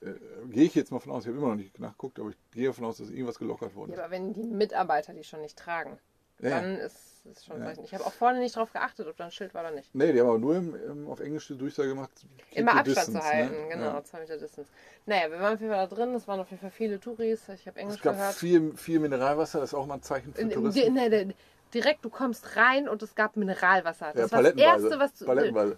[0.00, 0.14] äh,
[0.48, 2.66] gehe ich jetzt mal von aus, ich habe immer noch nicht nachgeguckt, aber ich gehe
[2.68, 5.98] davon aus, dass irgendwas gelockert worden Ja, aber wenn die Mitarbeiter die schon nicht tragen,
[6.40, 7.72] Ja, dann ist es schon Ja.
[7.82, 9.92] Ich habe auch vorne nicht drauf geachtet, ob da ein Schild war oder nicht.
[9.94, 12.10] Nee, die haben aber nur im, im, auf Englisch die Durchsage gemacht.
[12.52, 13.68] Immer Abstand distance, zu halten, ne?
[13.68, 14.04] genau, Ja.
[14.04, 14.70] zwei Meter Distance.
[15.06, 17.48] Naja, wir waren auf jeden Fall da drin, es waren auf jeden Fall viele Touris,
[17.48, 18.34] ich habe Englisch Es gab gehört.
[18.36, 20.94] viel, viel Mineralwasser, das ist auch mal ein Zeichen für In- Touristen.
[20.94, 21.34] di- ne, di-
[21.74, 24.12] direkt, du kommst rein und es gab Mineralwasser.
[24.14, 25.26] Das Ja, war das erste, was du.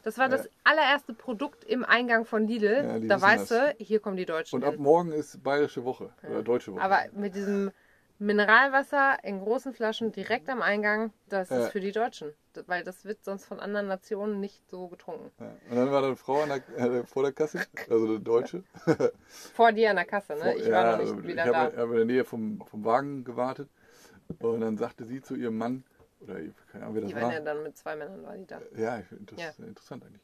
[0.03, 0.51] Das war das Ja.
[0.65, 2.85] allererste Produkt im Eingang von Lidl.
[2.85, 3.77] Ja, da weißt das.
[3.77, 4.57] du, hier kommen die Deutschen.
[4.57, 6.83] Und ab morgen ist bayerische Woche oder deutsche Woche.
[6.83, 7.71] Aber mit diesem
[8.19, 12.35] Mineralwasser in großen Flaschen direkt am Eingang, das ist für die Deutschen.
[12.67, 15.31] Weil das wird sonst von anderen Nationen nicht so getrunken.
[15.71, 18.65] Und dann war da eine Frau der, äh, vor der Kasse, also eine Deutsche.
[19.55, 20.55] Vor dir an der Kasse, ne?
[20.57, 21.59] Ich war noch nicht wieder ich da.
[21.59, 23.71] habe hab in der Nähe vom, vom Wagen gewartet.
[24.41, 25.85] Und dann sagte sie zu ihrem Mann,
[26.21, 26.35] oder
[26.71, 27.33] keine Ahnung, wer das Die waren war.
[27.33, 28.61] ja dann mit zwei Männern, war die da.
[28.77, 29.65] Ja, ich finde das Ja.
[29.65, 30.23] interessant eigentlich.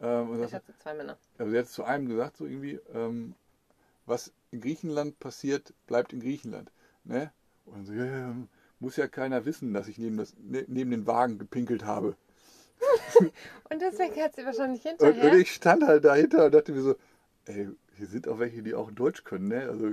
[0.00, 1.16] Ähm, und Ich sagte, hatte zwei Männer.
[1.38, 3.34] also sie hat zu einem gesagt, so irgendwie, ähm,
[4.06, 6.70] was in Griechenland passiert, bleibt in Griechenland.
[7.04, 7.32] Ne?
[7.66, 8.34] Und dann so, ja,
[8.80, 12.16] muss ja keiner wissen, dass ich neben, das, ne, neben den Wagen gepinkelt habe.
[13.70, 15.32] Und deswegen hat sie wahrscheinlich Und, hinterher.
[15.32, 16.94] und ich stand halt dahinter und dachte mir so,
[17.46, 19.68] ey, hier sind auch welche, die auch Deutsch können, ne?
[19.68, 19.92] Also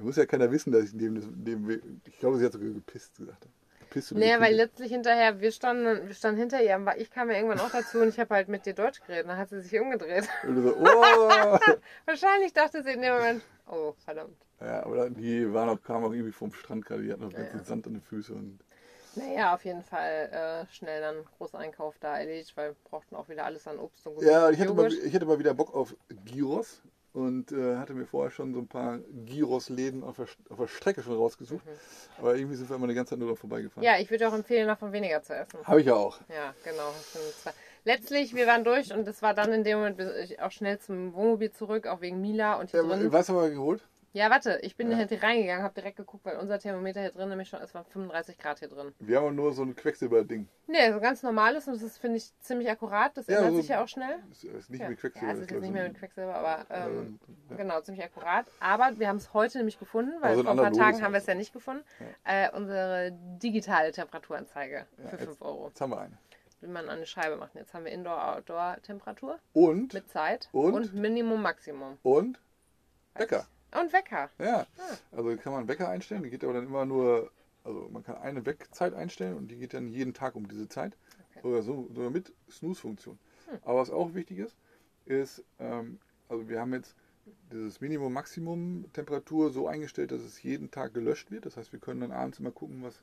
[0.00, 3.46] muss ja keiner wissen, dass ich neben, neben ich glaube, sie hat sogar gepisst gesagt.
[3.80, 7.30] Gepisst oder Nee, weil letztlich hinterher, wir standen, wir standen hinter ihr, aber ich kam
[7.30, 9.28] ja irgendwann auch dazu und ich habe halt mit dir Deutsch geredet.
[9.28, 10.28] Dann hat sie sich umgedreht.
[10.46, 10.84] Und so, oh!
[12.06, 14.36] Wahrscheinlich dachte sie in dem Moment, oh, verdammt.
[14.60, 17.38] ja, aber die waren auch, kamen auch irgendwie vom Strand gerade, die hatten noch Ja,
[17.38, 17.66] ganz viel ja.
[17.66, 18.34] Sand an den Füßen.
[18.34, 18.58] Und,
[19.16, 23.28] Naja, auf jeden Fall äh, schnell dann großen Einkauf da erledigt, weil wir brauchten auch
[23.28, 25.94] wieder alles an Obst und ja, ich hatte, mal, ich hatte mal wieder Bock auf
[26.24, 26.82] Gyros
[27.14, 31.00] und äh, hatte mir vorher schon so ein paar Gyros-Läden auf der, auf der Strecke
[31.02, 31.64] schon rausgesucht.
[32.18, 33.82] Aber irgendwie sind wir immer die ganze Zeit nur dran vorbeigefahren.
[33.82, 33.86] Mhm.
[33.86, 35.58] Ja, ich würde auch empfehlen, davon weniger zu essen.
[35.64, 36.18] Habe ich ja auch.
[36.28, 36.92] Ja, genau.
[37.84, 41.14] Letztlich, wir waren durch und es war dann in dem Moment ich auch schnell zum
[41.14, 43.12] Wohnmobil zurück, auch wegen Mila und hier Ja, drin.
[43.12, 43.82] was haben wir geholt?
[44.14, 44.96] Ja, warte, ich bin Ja.
[44.96, 48.38] halt reingegangen, habe direkt geguckt, weil unser Thermometer hier drin nämlich schon, es war 35
[48.38, 48.94] Grad hier drin.
[49.00, 50.46] Wir haben nur so ein Quecksilber-Ding.
[50.68, 53.16] Nee, so ganz normales und das ist, finde ich, ziemlich akkurat.
[53.16, 54.20] Das Ja, ändert so- sich ja auch schnell.
[54.28, 55.32] Das ist nicht Ja, mit ja Quecksilber.
[55.32, 57.18] es das ist jetzt nicht mehr mit Quecksilber, aber ähm,
[57.50, 57.56] ja.
[57.56, 58.46] genau, ziemlich akkurat.
[58.60, 61.18] Aber wir haben es heute nämlich gefunden, weil Also vor ein paar Tagen haben wir
[61.18, 61.82] es ja nicht gefunden.
[62.22, 63.10] Äh, unsere
[63.42, 66.16] digitale Temperaturanzeige Ja, für 5 jetzt- Euro, Jetzt haben wir eine.
[66.60, 67.56] wie man an eine Scheibe macht.
[67.56, 70.94] Jetzt haben wir Indoor-Outdoor-Temperatur Und, mit Zeit Und?
[70.94, 71.98] Minimum, Maximum.
[72.04, 72.38] und
[73.16, 73.48] Wecker.
[73.80, 74.30] Und Wecker.
[74.38, 74.66] Ja,
[75.12, 77.30] also kann man Wecker einstellen, die geht aber dann immer nur,
[77.64, 80.96] also man kann eine Weckzeit einstellen und die geht dann jeden Tag um diese Zeit.
[81.36, 81.46] Okay.
[81.48, 83.18] Oder so, sogar mit Snooze-Funktion.
[83.48, 83.58] Hm.
[83.62, 84.56] Aber was auch wichtig ist,
[85.06, 86.94] ist, ähm, also wir haben jetzt
[87.52, 91.46] dieses Minimum-Maximum-Temperatur so eingestellt, dass es jeden Tag gelöscht wird.
[91.46, 92.96] Das heißt, wir können dann abends immer gucken, was,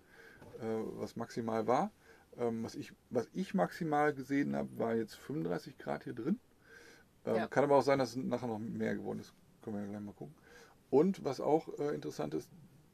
[0.59, 1.91] äh, was maximal war.
[2.37, 6.39] Ähm, was, ich, was ich maximal gesehen habe, war jetzt 35 Grad hier drin.
[7.25, 7.47] Ähm, Ja.
[7.47, 9.33] Kann aber auch sein, dass es nachher noch mehr geworden ist.
[9.63, 10.33] Können wir ja gleich mal gucken.
[10.91, 12.49] Und was auch äh, interessant ist,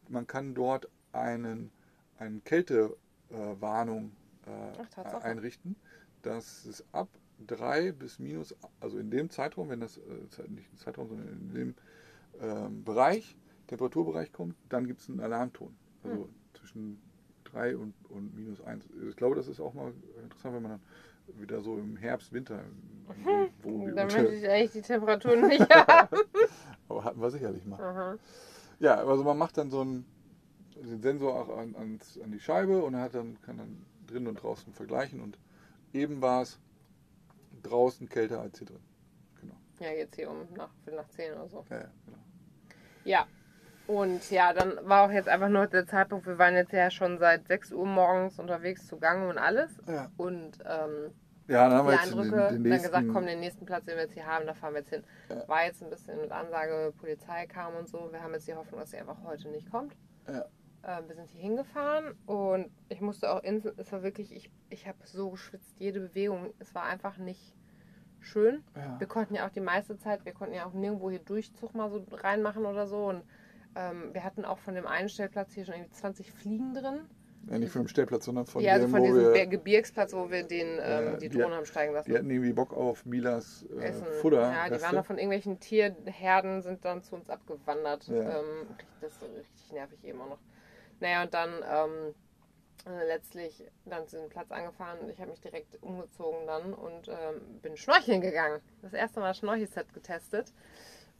[0.07, 1.71] man kann dort einen,
[2.19, 4.11] eine Kältewarnung
[4.45, 5.23] äh, Ach, Tatsache.
[5.25, 5.75] einrichten,
[6.21, 7.09] dass es ab
[7.45, 11.53] 3 bis minus, also in dem Zeitraum, wenn das, äh, nicht im Zeitraum, sondern in
[11.53, 11.75] dem
[12.41, 13.35] ähm, Bereich,
[13.67, 15.75] Temperaturbereich kommt, dann gibt es einen Alarmton.
[16.03, 16.29] Also Hm.
[16.53, 17.01] zwischen
[17.45, 18.85] 3 und, und minus 1.
[19.09, 22.61] Ich glaube, das ist auch mal interessant, wenn man dann wieder so im Herbst, Winter
[22.61, 26.09] im Wohnmobil Da unter- möchte ich eigentlich die Temperaturen nicht haben.
[26.89, 27.79] Aber hatten wir sicherlich mal.
[27.79, 28.17] Aha.
[28.79, 30.05] Ja, also man macht dann so einen,
[30.75, 34.41] den Sensor auch an, ans, an die Scheibe und hat dann, kann dann drinnen und
[34.41, 35.37] draußen vergleichen und
[35.93, 36.59] eben war es
[37.63, 38.83] draußen kälter als hier drin.
[39.41, 39.55] Genau.
[39.79, 41.65] Ja, jetzt hier um nach, nach 10 oder so.
[41.69, 42.17] Ja, ja, genau.
[43.03, 43.27] Ja.
[43.87, 47.19] Und ja, dann war auch jetzt einfach nur der Zeitpunkt, wir waren jetzt ja schon
[47.19, 49.77] seit 6 Uhr morgens unterwegs zu Gang und alles.
[49.87, 51.13] Ja, Und ähm,
[51.47, 52.91] ja dann haben wir jetzt den, Eindrücke, den dann nächsten.
[52.91, 55.03] gesagt, komm, den nächsten Platz, den wir jetzt hier haben, da fahren wir jetzt hin.
[55.29, 55.47] Ja.
[55.47, 58.09] War jetzt ein bisschen mit Ansage, Polizei kam und so.
[58.11, 59.95] Wir haben jetzt die Hoffnung, dass sie einfach heute nicht kommt.
[60.27, 60.45] Ja.
[60.83, 64.87] Ähm, wir sind hier hingefahren und ich musste auch, ins, es war wirklich, ich, ich
[64.87, 66.53] habe so geschwitzt, jede Bewegung.
[66.59, 67.55] Es war einfach nicht
[68.19, 68.63] schön.
[68.75, 68.99] Ja.
[68.99, 71.89] Wir konnten ja auch die meiste Zeit, wir konnten ja auch nirgendwo hier Durchzug mal
[71.89, 73.05] so reinmachen oder so.
[73.05, 73.23] Und
[73.75, 77.01] ähm, wir hatten auch von dem einen Stellplatz hier schon irgendwie 20 Fliegen drin.
[77.49, 80.29] Ja, nicht von dem Stellplatz, sondern von ja, also dem, von diesem wir, Gebirgsplatz, wo
[80.29, 82.09] wir den, ähm, die die- Drohnen haben steigen lassen.
[82.11, 84.05] die hatten irgendwie Bock auf Milas äh, Essen.
[84.21, 84.41] Futter.
[84.51, 88.07] Ja, die waren da von irgendwelchen Tierherden, sind dann zu uns abgewandert.
[88.07, 88.39] Ja.
[88.39, 88.67] Ähm,
[89.01, 90.39] das ist richtig nervig eben auch noch.
[90.99, 92.15] Naja, und dann ähm,
[92.87, 97.07] äh, letztlich dann zu dem Platz angefahren und ich habe mich direkt umgezogen dann und
[97.07, 98.61] ähm, bin schnorcheln gegangen.
[98.81, 100.53] Das erste Mal Schnorchelset getestet.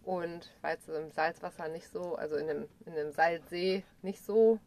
[0.03, 4.57] Und weil es im Salzwasser nicht so, also in dem, in dem Salzsee nicht so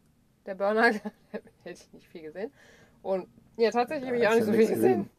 [0.45, 0.91] der Burner,
[1.31, 2.51] hätte ich nicht viel gesehen.
[3.01, 3.27] Und
[3.57, 5.09] ja, tatsächlich habe ich auch nicht so viel gesehen.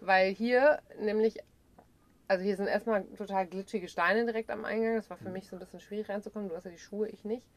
[0.00, 1.38] Weil hier nämlich,
[2.28, 4.96] also hier sind erstmal total glitschige Steine direkt am Eingang.
[4.96, 6.48] Das war für mich so ein bisschen schwierig reinzukommen.
[6.48, 7.48] Du hast ja die Schuhe, ich nicht.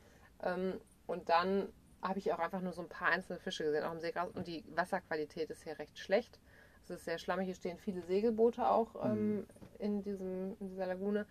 [0.44, 1.70] Ähm, und dann
[2.02, 4.30] habe ich auch einfach nur so ein paar einzelne Fische gesehen, auch im Seegras.
[4.32, 6.40] Und die Wasserqualität ist hier recht schlecht.
[6.84, 7.48] Es ist sehr schlammig.
[7.48, 9.46] Hier stehen viele Segelboote auch ähm,
[9.80, 11.26] in, diesem, in dieser Lagune.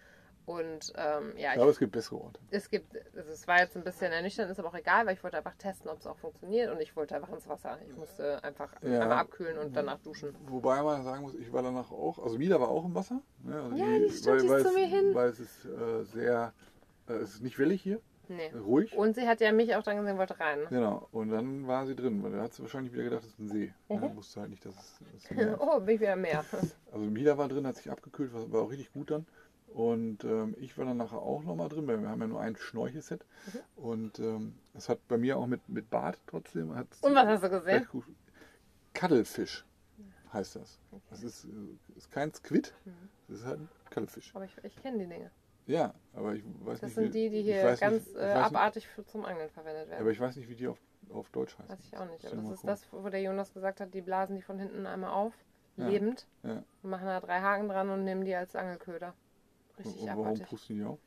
[0.46, 2.38] Und ähm, ja, ich, Aber es gibt bessere Orte.
[2.50, 5.24] es gibt, also es war jetzt ein bisschen ernüchternd, ist aber auch egal, weil ich
[5.24, 7.78] wollte einfach testen, ob es auch funktioniert und ich wollte einfach ins Wasser.
[7.84, 9.00] Ich musste einfach Ja.
[9.00, 10.36] einmal abkühlen und danach duschen.
[10.46, 13.20] Wobei man sagen muss, ich war danach auch, also Mila war auch im Wasser.
[13.42, 13.60] Ne?
[13.60, 15.10] Also Ja, die stimmt, die ist weil, zu es, mir hin.
[15.14, 16.54] Weil es ist äh, sehr,
[17.08, 18.50] äh, es ist nicht wellig hier, Nee.
[18.54, 18.96] ruhig.
[18.96, 20.60] Und sie hat ja mich auch dann gesehen, wollte rein.
[20.60, 20.66] Ne?
[20.70, 23.38] Genau, und dann war sie drin, weil da hat sie wahrscheinlich wieder gedacht, das ist
[23.40, 23.74] ein See.
[23.88, 24.02] Mhm.
[24.02, 25.58] Ja, wusste halt nicht, dass es, dass es.
[25.60, 26.44] Oh, bin ich wieder mehr.
[26.92, 29.26] Also Mila war drin, hat sich abgekühlt, war, war auch richtig gut dann.
[29.76, 32.56] Und ähm, ich war dann nachher auch nochmal drin, weil wir haben ja nur ein
[32.56, 33.26] Schnorchelset.
[33.76, 33.82] Mhm.
[33.84, 36.70] Und ähm, es hat bei mir auch mit, mit Bart trotzdem.
[36.70, 37.86] Und was hast du gesehen?
[38.94, 39.66] Cuttlefisch
[40.32, 40.78] heißt das.
[41.10, 41.48] Das ist, äh,
[41.96, 43.08] ist kein Squid, Mhm.
[43.28, 44.30] das ist halt ein Cuttlefisch.
[44.34, 45.30] Aber ich, ich kenne die Dinge.
[45.66, 46.94] Ja, aber ich weiß Das nicht.
[46.94, 50.10] sind die, die hier ganz nicht, äh, nicht, abartig für, zum Angeln verwendet Aber werden.
[50.10, 50.78] ich weiß nicht, wie die auf,
[51.10, 51.68] auf Deutsch heißen.
[51.76, 52.24] Weiß ich auch nicht.
[52.26, 54.86] Aber mal das ist das, wo der Jonas gesagt hat, die blasen die von hinten
[54.86, 55.34] einmal auf,
[55.76, 55.88] Ja.
[55.88, 56.62] lebend, Ja.
[56.82, 59.12] und machen da drei Haken dran und nehmen die als Angelköder.
[59.78, 60.46] Richtig Und warum abartig.
[60.48, 60.98] pusten die auf?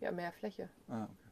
[0.00, 0.68] Ja, mehr Fläche.
[0.88, 1.28] Ah, okay.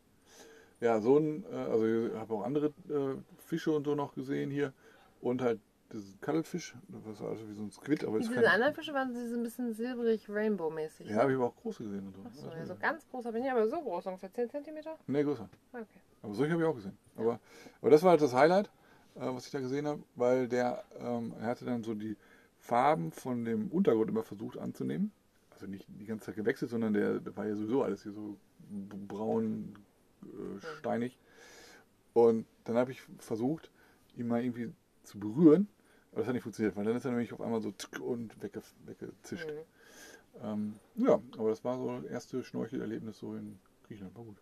[0.80, 4.50] Ja, so ein, äh, also ich habe auch andere äh, Fische und so noch gesehen
[4.50, 4.72] hier.
[5.20, 5.60] Und halt
[5.92, 8.44] dieses Cuttlefisch, das war also wie so ein Squid, aber Diese kein.
[8.44, 11.08] anderen Fische waren sie so ein bisschen silbrig, Rainbow-mäßig.
[11.08, 12.22] Ja, habe ich aber auch große gesehen und so.
[12.24, 14.78] Achso, Also, ja, so ganz groß, aber nicht aber so groß, ungefähr 10 cm.
[15.06, 15.48] Nee, größer.
[15.72, 15.84] Okay.
[16.22, 16.98] Aber solche habe ich auch gesehen.
[17.16, 17.38] Aber,
[17.80, 18.66] aber das war halt das Highlight,
[19.14, 22.16] äh, was ich da gesehen habe, weil der, ähm, er hatte dann so die
[22.58, 25.12] Farben von dem Untergrund immer versucht anzunehmen.
[25.56, 28.36] Also nicht die ganze Zeit gewechselt, sondern der, der war ja sowieso alles hier so
[29.08, 29.74] braun,
[30.22, 31.18] äh, steinig.
[32.12, 33.70] Und dann habe ich versucht,
[34.16, 34.70] ihn mal irgendwie
[35.02, 35.66] zu berühren.
[36.12, 38.60] Aber das hat nicht funktioniert, weil dann ist er nämlich auf einmal so und wegge
[38.84, 39.48] weggezischt.
[39.48, 40.44] Mhm.
[40.44, 44.14] Ähm, ja, aber das war so das erste Schnorchelerlebnis so in Griechenland.
[44.14, 44.36] War gut.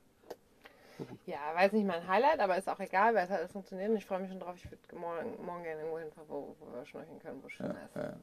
[0.98, 1.18] War gut.
[1.26, 3.96] Ja, weiß nicht mein Highlight, aber ist auch egal, weil es hat alles funktioniert und
[3.96, 4.56] ich freue mich schon drauf.
[4.56, 7.72] Ich würde morgen, morgen gerne irgendwo hinfahren, wo, wo wir schnorcheln können, wo schön Ja,
[7.72, 7.94] ist.
[7.94, 8.16] ja,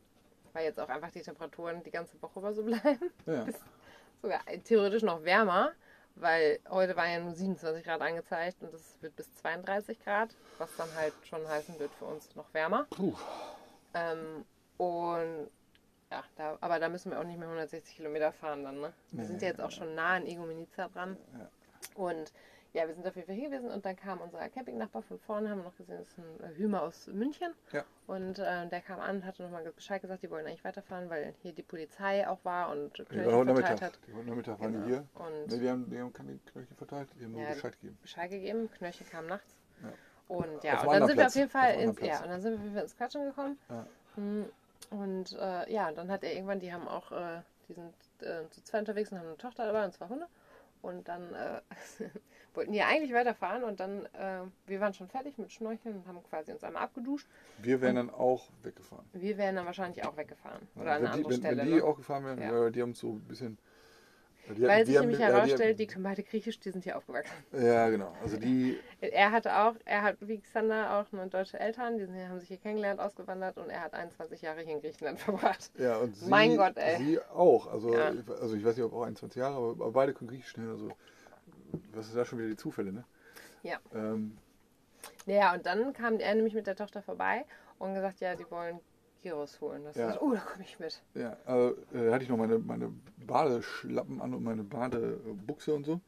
[0.54, 3.12] Weil jetzt auch einfach die Temperaturen die ganze Woche über so bleiben.
[3.26, 3.46] ja.
[4.22, 5.72] Sogar theoretisch noch wärmer,
[6.16, 10.70] weil heute war ja nur 27 Grad angezeigt und es wird bis 32 Grad, was
[10.76, 12.86] dann halt schon heißen wird für uns noch wärmer.
[12.92, 13.16] Puh.
[13.96, 14.46] Ähm,
[14.78, 15.50] und
[16.12, 18.94] ja, da, aber da müssen wir auch nicht mehr 160 Kilometer fahren dann, ne?
[19.12, 21.18] Wir Nee, sind ja jetzt auch schon nah an Igoumenitsa dran.
[21.34, 21.50] Ja.
[21.96, 22.32] Und
[22.74, 25.50] ja, wir sind auf jeden Fall hier gewesen und dann kam unser Campingnachbar von vorne,
[25.50, 27.54] haben wir noch gesehen, das ist ein Hümer aus München.
[27.74, 27.84] Ja.
[28.08, 31.34] Und äh, der kam an und hatte nochmal Bescheid gesagt, die wollen eigentlich weiterfahren, weil
[31.42, 33.82] hier die Polizei auch war und Knöllchen heute verteilt Nachmittag.
[33.82, 34.00] hat.
[34.08, 34.86] Die heute Nachmittag waren Genau.
[34.86, 35.08] die hier.
[35.16, 37.98] Und Nee, die haben, die haben keine Knöchel verteilt, die haben nur Ja, Bescheid gegeben.
[38.02, 39.56] Bescheid gegeben, Knöchel kam nachts.
[39.84, 39.90] Ja.
[40.28, 41.32] Und ja, Auf und dann sind wir Platz.
[41.34, 43.60] auf jeden Fall ins, ja, und dann sind wir auf jeden Fall ins Quatschen gekommen.
[43.70, 43.86] Ja.
[44.16, 44.46] Mm,
[44.92, 48.64] Und äh, ja, dann hat er irgendwann, die haben auch, äh, die sind äh, zu
[48.64, 50.28] zweit unterwegs und haben eine Tochter dabei und zwei Hunde.
[50.82, 51.62] Und dann äh,
[52.54, 56.22] wollten die eigentlich weiterfahren und dann, äh, wir waren schon fertig mit Schnorcheln und haben
[56.24, 57.28] quasi uns einmal abgeduscht.
[57.60, 59.06] Wir wären dann auch weggefahren.
[59.14, 60.68] Wir wären dann wahrscheinlich auch weggefahren.
[60.76, 61.58] Oder an eine die, andere wenn, Stelle.
[61.58, 61.84] wenn die ne?
[61.84, 62.52] auch gefahren wären, Ja.
[62.54, 63.58] weil die haben so ein bisschen.
[64.58, 67.32] Die, Weil sich nämlich ja, die- herausstellt, die können beide griechisch, die sind hier aufgewachsen.
[67.54, 68.14] Ja, genau.
[68.22, 72.18] Also die, Er hatte auch, er hat wie Xander auch nur deutsche Eltern, die sind,
[72.28, 75.70] haben sich hier kennengelernt, ausgewandert und er hat 21 Jahre hier in Griechenland verbracht.
[75.78, 76.98] ja, und sie, Mein Gott, ey.
[76.98, 77.68] sie auch.
[77.72, 78.12] Also, Ja.
[78.42, 80.72] also ich weiß nicht, ob auch 21 Jahre, aber, aber beide können Griechisch schnell.
[80.72, 80.90] Also,
[81.94, 83.04] was ist da schon wieder die Zufälle, ne?
[83.64, 83.80] Ja.
[83.94, 84.38] Ähm,
[85.26, 87.46] Ja, und dann kam er nämlich mit der Tochter vorbei
[87.80, 88.80] und gesagt, ja, die wollen
[89.22, 89.84] Gyros holen.
[89.84, 90.12] Das Ja.
[90.12, 91.02] ist, oh, da komme ich mit.
[91.14, 92.92] Ja, also äh, hatte ich noch meine, meine
[93.26, 96.02] Badeschlappen an und meine Badebuchse und so.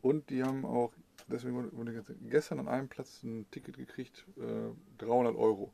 [0.00, 0.92] Und die haben auch,
[1.28, 5.72] deswegen wurde- gestern an einem Platz ein Ticket gekriegt, äh, 300 Euro.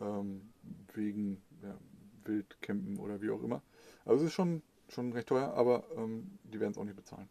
[0.00, 0.52] Ähm,
[0.94, 1.76] wegen ja,
[2.24, 3.62] Wildcampen oder wie auch immer.
[4.04, 7.28] Also es ist schon, schon recht teuer, aber ähm, die werden es auch nicht bezahlen.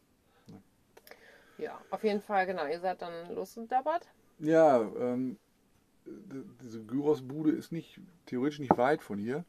[1.58, 2.66] Ja, auf jeden Fall, genau.
[2.66, 4.08] Ihr seid dann losgedabbert.
[4.39, 5.38] Ja, ähm,
[6.62, 9.46] diese Gyros-Bude ist nicht theoretisch nicht weit von hier,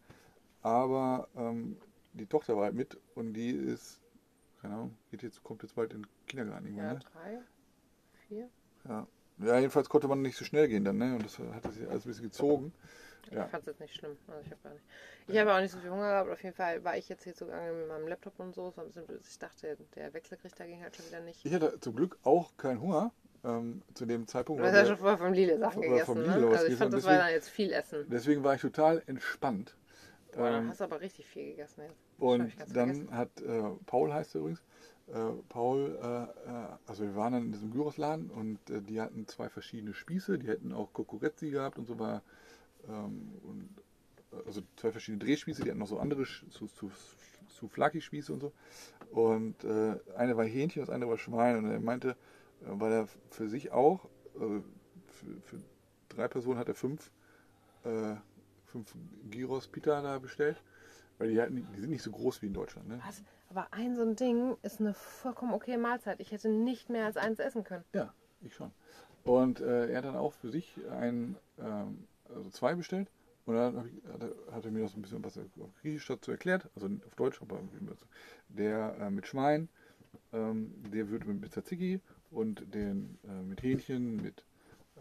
[0.62, 1.76] aber ähm,
[2.12, 4.00] die Tochter war halt mit und die ist,
[4.60, 7.00] keine Ahnung, geht jetzt, kommt jetzt bald in den Kindergarten irgendwann, Ja, ne?
[7.12, 7.38] drei,
[8.28, 8.48] vier.
[8.88, 9.06] Ja.
[9.38, 11.14] ja, jedenfalls konnte man nicht so schnell gehen dann, ne?
[11.16, 12.72] Und das hat sich alles ein bisschen gezogen.
[13.30, 13.44] Ja.
[13.44, 14.16] Ich fand es jetzt nicht schlimm.
[14.28, 14.84] Also ich habe nicht.
[15.28, 16.30] Ich habe auch nicht so viel Hunger gehabt.
[16.30, 18.72] Auf jeden Fall war ich jetzt hier zugange mit meinem Laptop und so.
[19.28, 21.44] Ich dachte, der Wechselrichter ging halt schon wieder nicht.
[21.44, 23.12] Ich hatte zum Glück auch keinen Hunger,
[23.44, 24.62] ähm, zu dem Zeitpunkt.
[24.62, 26.04] Du hast ja schon vorher vom Lille Sachen gegessen.
[26.06, 26.34] vom Ne?
[26.34, 28.06] Lidl was Also ich fand, das war dann jetzt viel Essen.
[28.08, 29.76] Deswegen war ich total entspannt.
[30.32, 31.94] Boah, dann Ähm, hast du aber richtig viel gegessen jetzt.
[32.18, 33.16] hab Und dann vergessen.
[33.16, 34.62] hat äh, Paul heißt er übrigens.
[35.06, 35.12] Äh,
[35.50, 39.48] Paul, äh, äh, also wir waren dann in diesem Gyrosladen und äh, die hatten zwei
[39.50, 42.22] verschiedene Spieße, die hätten auch Kokoretzi gehabt und so war.
[42.88, 43.68] Ähm, und,
[44.32, 46.90] äh, also zwei verschiedene Drehspieße, die hatten noch so andere zu, zu,
[47.48, 48.52] zu Flaki-Spieße und so.
[49.10, 51.56] Und äh, eine war Hähnchen, das andere war Schwein.
[51.56, 52.14] Und er meinte, äh,
[52.66, 54.64] weil er für sich auch, also
[55.06, 55.62] für, für
[56.08, 57.10] drei Personen hat er fünf,
[57.84, 58.16] äh,
[58.64, 58.94] fünf
[59.30, 60.62] Gyros Pita da bestellt.
[61.18, 62.88] Weil die, hatten, die sind nicht so groß wie in Deutschland.
[62.88, 63.00] Ne?
[63.06, 63.22] Was?
[63.48, 66.18] Aber ein so ein Ding ist eine vollkommen okay Mahlzeit.
[66.18, 67.84] Ich hätte nicht mehr als eins essen können.
[67.92, 68.72] Ja, ich schon.
[69.22, 73.08] Und äh, er hat dann auch für sich ein, ähm, also zwei bestellt.
[73.46, 76.30] Und dann ich, hat, er, hat mir noch so ein bisschen was auf Griechisch dazu
[76.30, 77.60] erklärt, also auf Deutsch, aber
[78.48, 79.68] der äh, mit Schwein,
[80.32, 84.44] ähm, der wird mit Tzatziki und den äh, mit Hähnchen, mit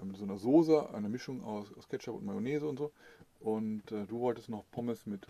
[0.01, 2.91] ähm, so einer Soße, einer Mischung aus, aus Ketchup und Mayonnaise und so.
[3.39, 5.27] Und äh, du wolltest noch Pommes mit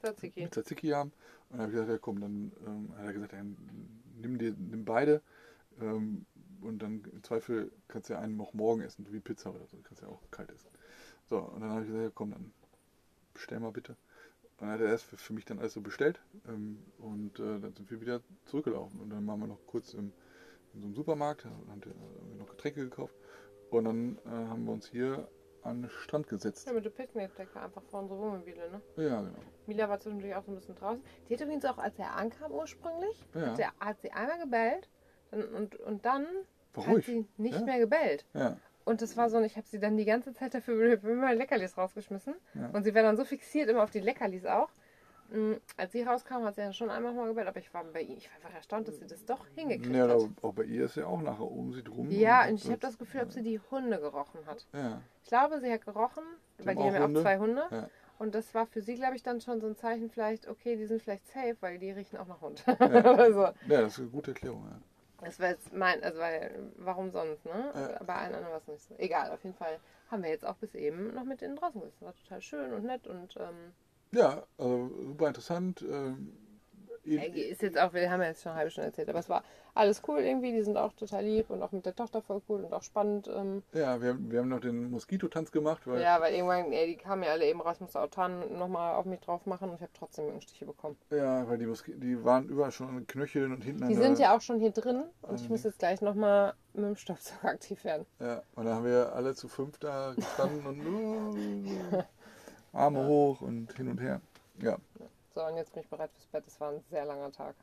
[0.00, 0.42] Tzatziki.
[0.42, 1.12] mit Tzatziki haben.
[1.50, 4.54] Und dann habe ich gesagt, ja komm, dann ähm, hat er gesagt, ja, nimm, dir,
[4.56, 5.22] nimm beide.
[5.80, 6.24] Ähm,
[6.60, 9.76] und dann im Zweifel kannst du ja einen noch morgen essen, wie Pizza oder so.
[9.84, 10.68] Kannst ja auch kalt essen.
[11.28, 12.52] So, und dann habe ich gesagt, ja komm, dann
[13.34, 13.92] bestell mal bitte.
[14.58, 16.20] Und dann hat er erst für, für mich dann alles so bestellt.
[16.48, 19.00] Ähm, und äh, dann sind wir wieder zurückgelaufen.
[19.00, 20.12] Und dann waren wir noch kurz im,
[20.74, 23.14] in so einem Supermarkt, da haben wir haben wir noch Getränke gekauft.
[23.70, 25.28] Und dann äh, haben wir uns hier
[25.62, 26.66] an den Strand gesetzt.
[26.66, 28.80] Ja, mit der Picknickdecke einfach vor unsere Wohnmobile, ne?
[28.96, 29.38] Ja, genau.
[29.66, 31.02] Mila war zwischendurch auch so ein bisschen draußen.
[31.28, 33.46] Die hat übrigens auch, als er ankam ursprünglich, Ja.
[33.48, 34.88] hat, sie, hat sie einmal gebellt
[35.30, 36.26] dann, und, und dann
[36.74, 37.06] War hat ruhig.
[37.06, 37.64] sie nicht Ja.
[37.64, 38.24] mehr gebellt.
[38.34, 38.56] Ja.
[38.88, 41.76] Und das war so, und ich habe sie dann die ganze Zeit dafür immer Leckerlis
[41.76, 42.34] rausgeschmissen.
[42.54, 42.70] Ja.
[42.72, 44.68] Und sie war dann so fixiert immer auf die Leckerlis auch.
[45.30, 48.00] Mm, Als sie rauskam, hat sie dann schon einmal mal gebellt, aber ich war bei
[48.00, 50.10] ihr, ich war einfach erstaunt, dass sie das doch hingekriegt Ja, hat.
[50.12, 52.10] aber auch bei ihr ist ja auch nachher um sie drum.
[52.10, 54.66] Ja, und und ich habe das Gefühl, ob sie die Hunde gerochen hat.
[54.72, 56.24] Ja, Ich glaube, sie hat gerochen,
[56.58, 57.62] Die weil haben die haben ja auch zwei Hunde.
[57.70, 57.90] Ja.
[58.18, 60.86] Und das war für sie, glaube ich, dann schon so ein Zeichen, vielleicht, okay, die
[60.86, 62.64] sind vielleicht safe, weil die riechen auch nach Hund.
[62.66, 62.74] Ja.
[63.14, 64.64] also, ja, das ist eine gute Erklärung.
[64.68, 64.78] Ja.
[65.20, 67.72] Das war jetzt mein, also weil, warum sonst, ne?
[67.74, 68.04] Ja.
[68.04, 68.94] Bei allen anderen war es nicht so.
[68.98, 72.04] Egal, auf jeden Fall haben wir jetzt auch bis eben noch mit denen draußen gesessen.
[72.04, 73.72] War total schön und nett und ähm,
[74.12, 75.82] Ja, also super interessant.
[75.82, 76.36] Ähm,
[77.16, 79.42] ist jetzt auch, wir haben ja jetzt schon eine halbe Stunde erzählt, aber es war
[79.74, 82.64] alles cool irgendwie, die sind auch total lieb und auch mit der Tochter voll cool
[82.64, 83.28] und auch spannend.
[83.34, 86.86] Ähm, ja, wir, haben- wir haben noch den Moskitotanz gemacht, weil ja, weil irgendwann, ey,
[86.88, 89.76] die kamen ja alle eben raus, musste auch Tarn nochmal auf mich drauf machen und
[89.76, 90.96] ich habe trotzdem Mückenstiche bekommen.
[91.10, 94.36] ja, weil die Moski die waren überall schon an Knöcheln und hinten Die sind ja
[94.36, 95.48] auch schon hier drin und ich Ähm.
[95.50, 98.04] muss jetzt gleich nochmal mit dem Staubsauger aktiv werden.
[98.20, 102.04] ja, und dann haben wir alle zu fünf da gestanden und
[102.72, 104.20] Arme hoch und hin und her.
[104.60, 104.76] Ja,
[105.38, 106.42] So, und jetzt bin ich bereit fürs Bett.
[106.48, 107.54] Es war ein sehr langer Tag.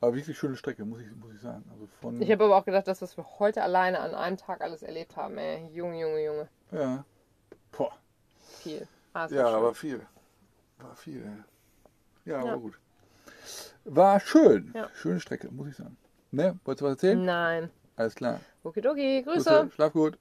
[0.00, 1.64] aber wirklich schöne Strecke, muss ich, muss ich sagen.
[1.72, 4.60] Also von, Ich habe aber auch gedacht, dass was wir heute alleine an einem Tag
[4.62, 5.38] alles erlebt haben.
[5.38, 6.48] Ey, Junge, Junge, Junge.
[6.72, 7.04] ja,
[7.70, 7.92] boah,
[8.58, 8.88] Viel.
[9.12, 9.54] Ah, war ja, schön.
[9.54, 10.06] aber viel.
[10.78, 12.30] War viel, ey.
[12.32, 12.44] Ja, Ja.
[12.50, 12.78] war gut.
[13.84, 14.72] War schön.
[14.74, 14.90] Ja.
[14.94, 15.96] Schöne Strecke, muss ich sagen.
[16.32, 16.58] Ne?
[16.64, 17.24] Wolltest du was erzählen?
[17.24, 17.70] Nein.
[17.94, 18.40] Alles klar.
[18.64, 19.48] Okidoki, Grüße.
[19.48, 19.70] Grüße.
[19.72, 20.18] Schlaf gut.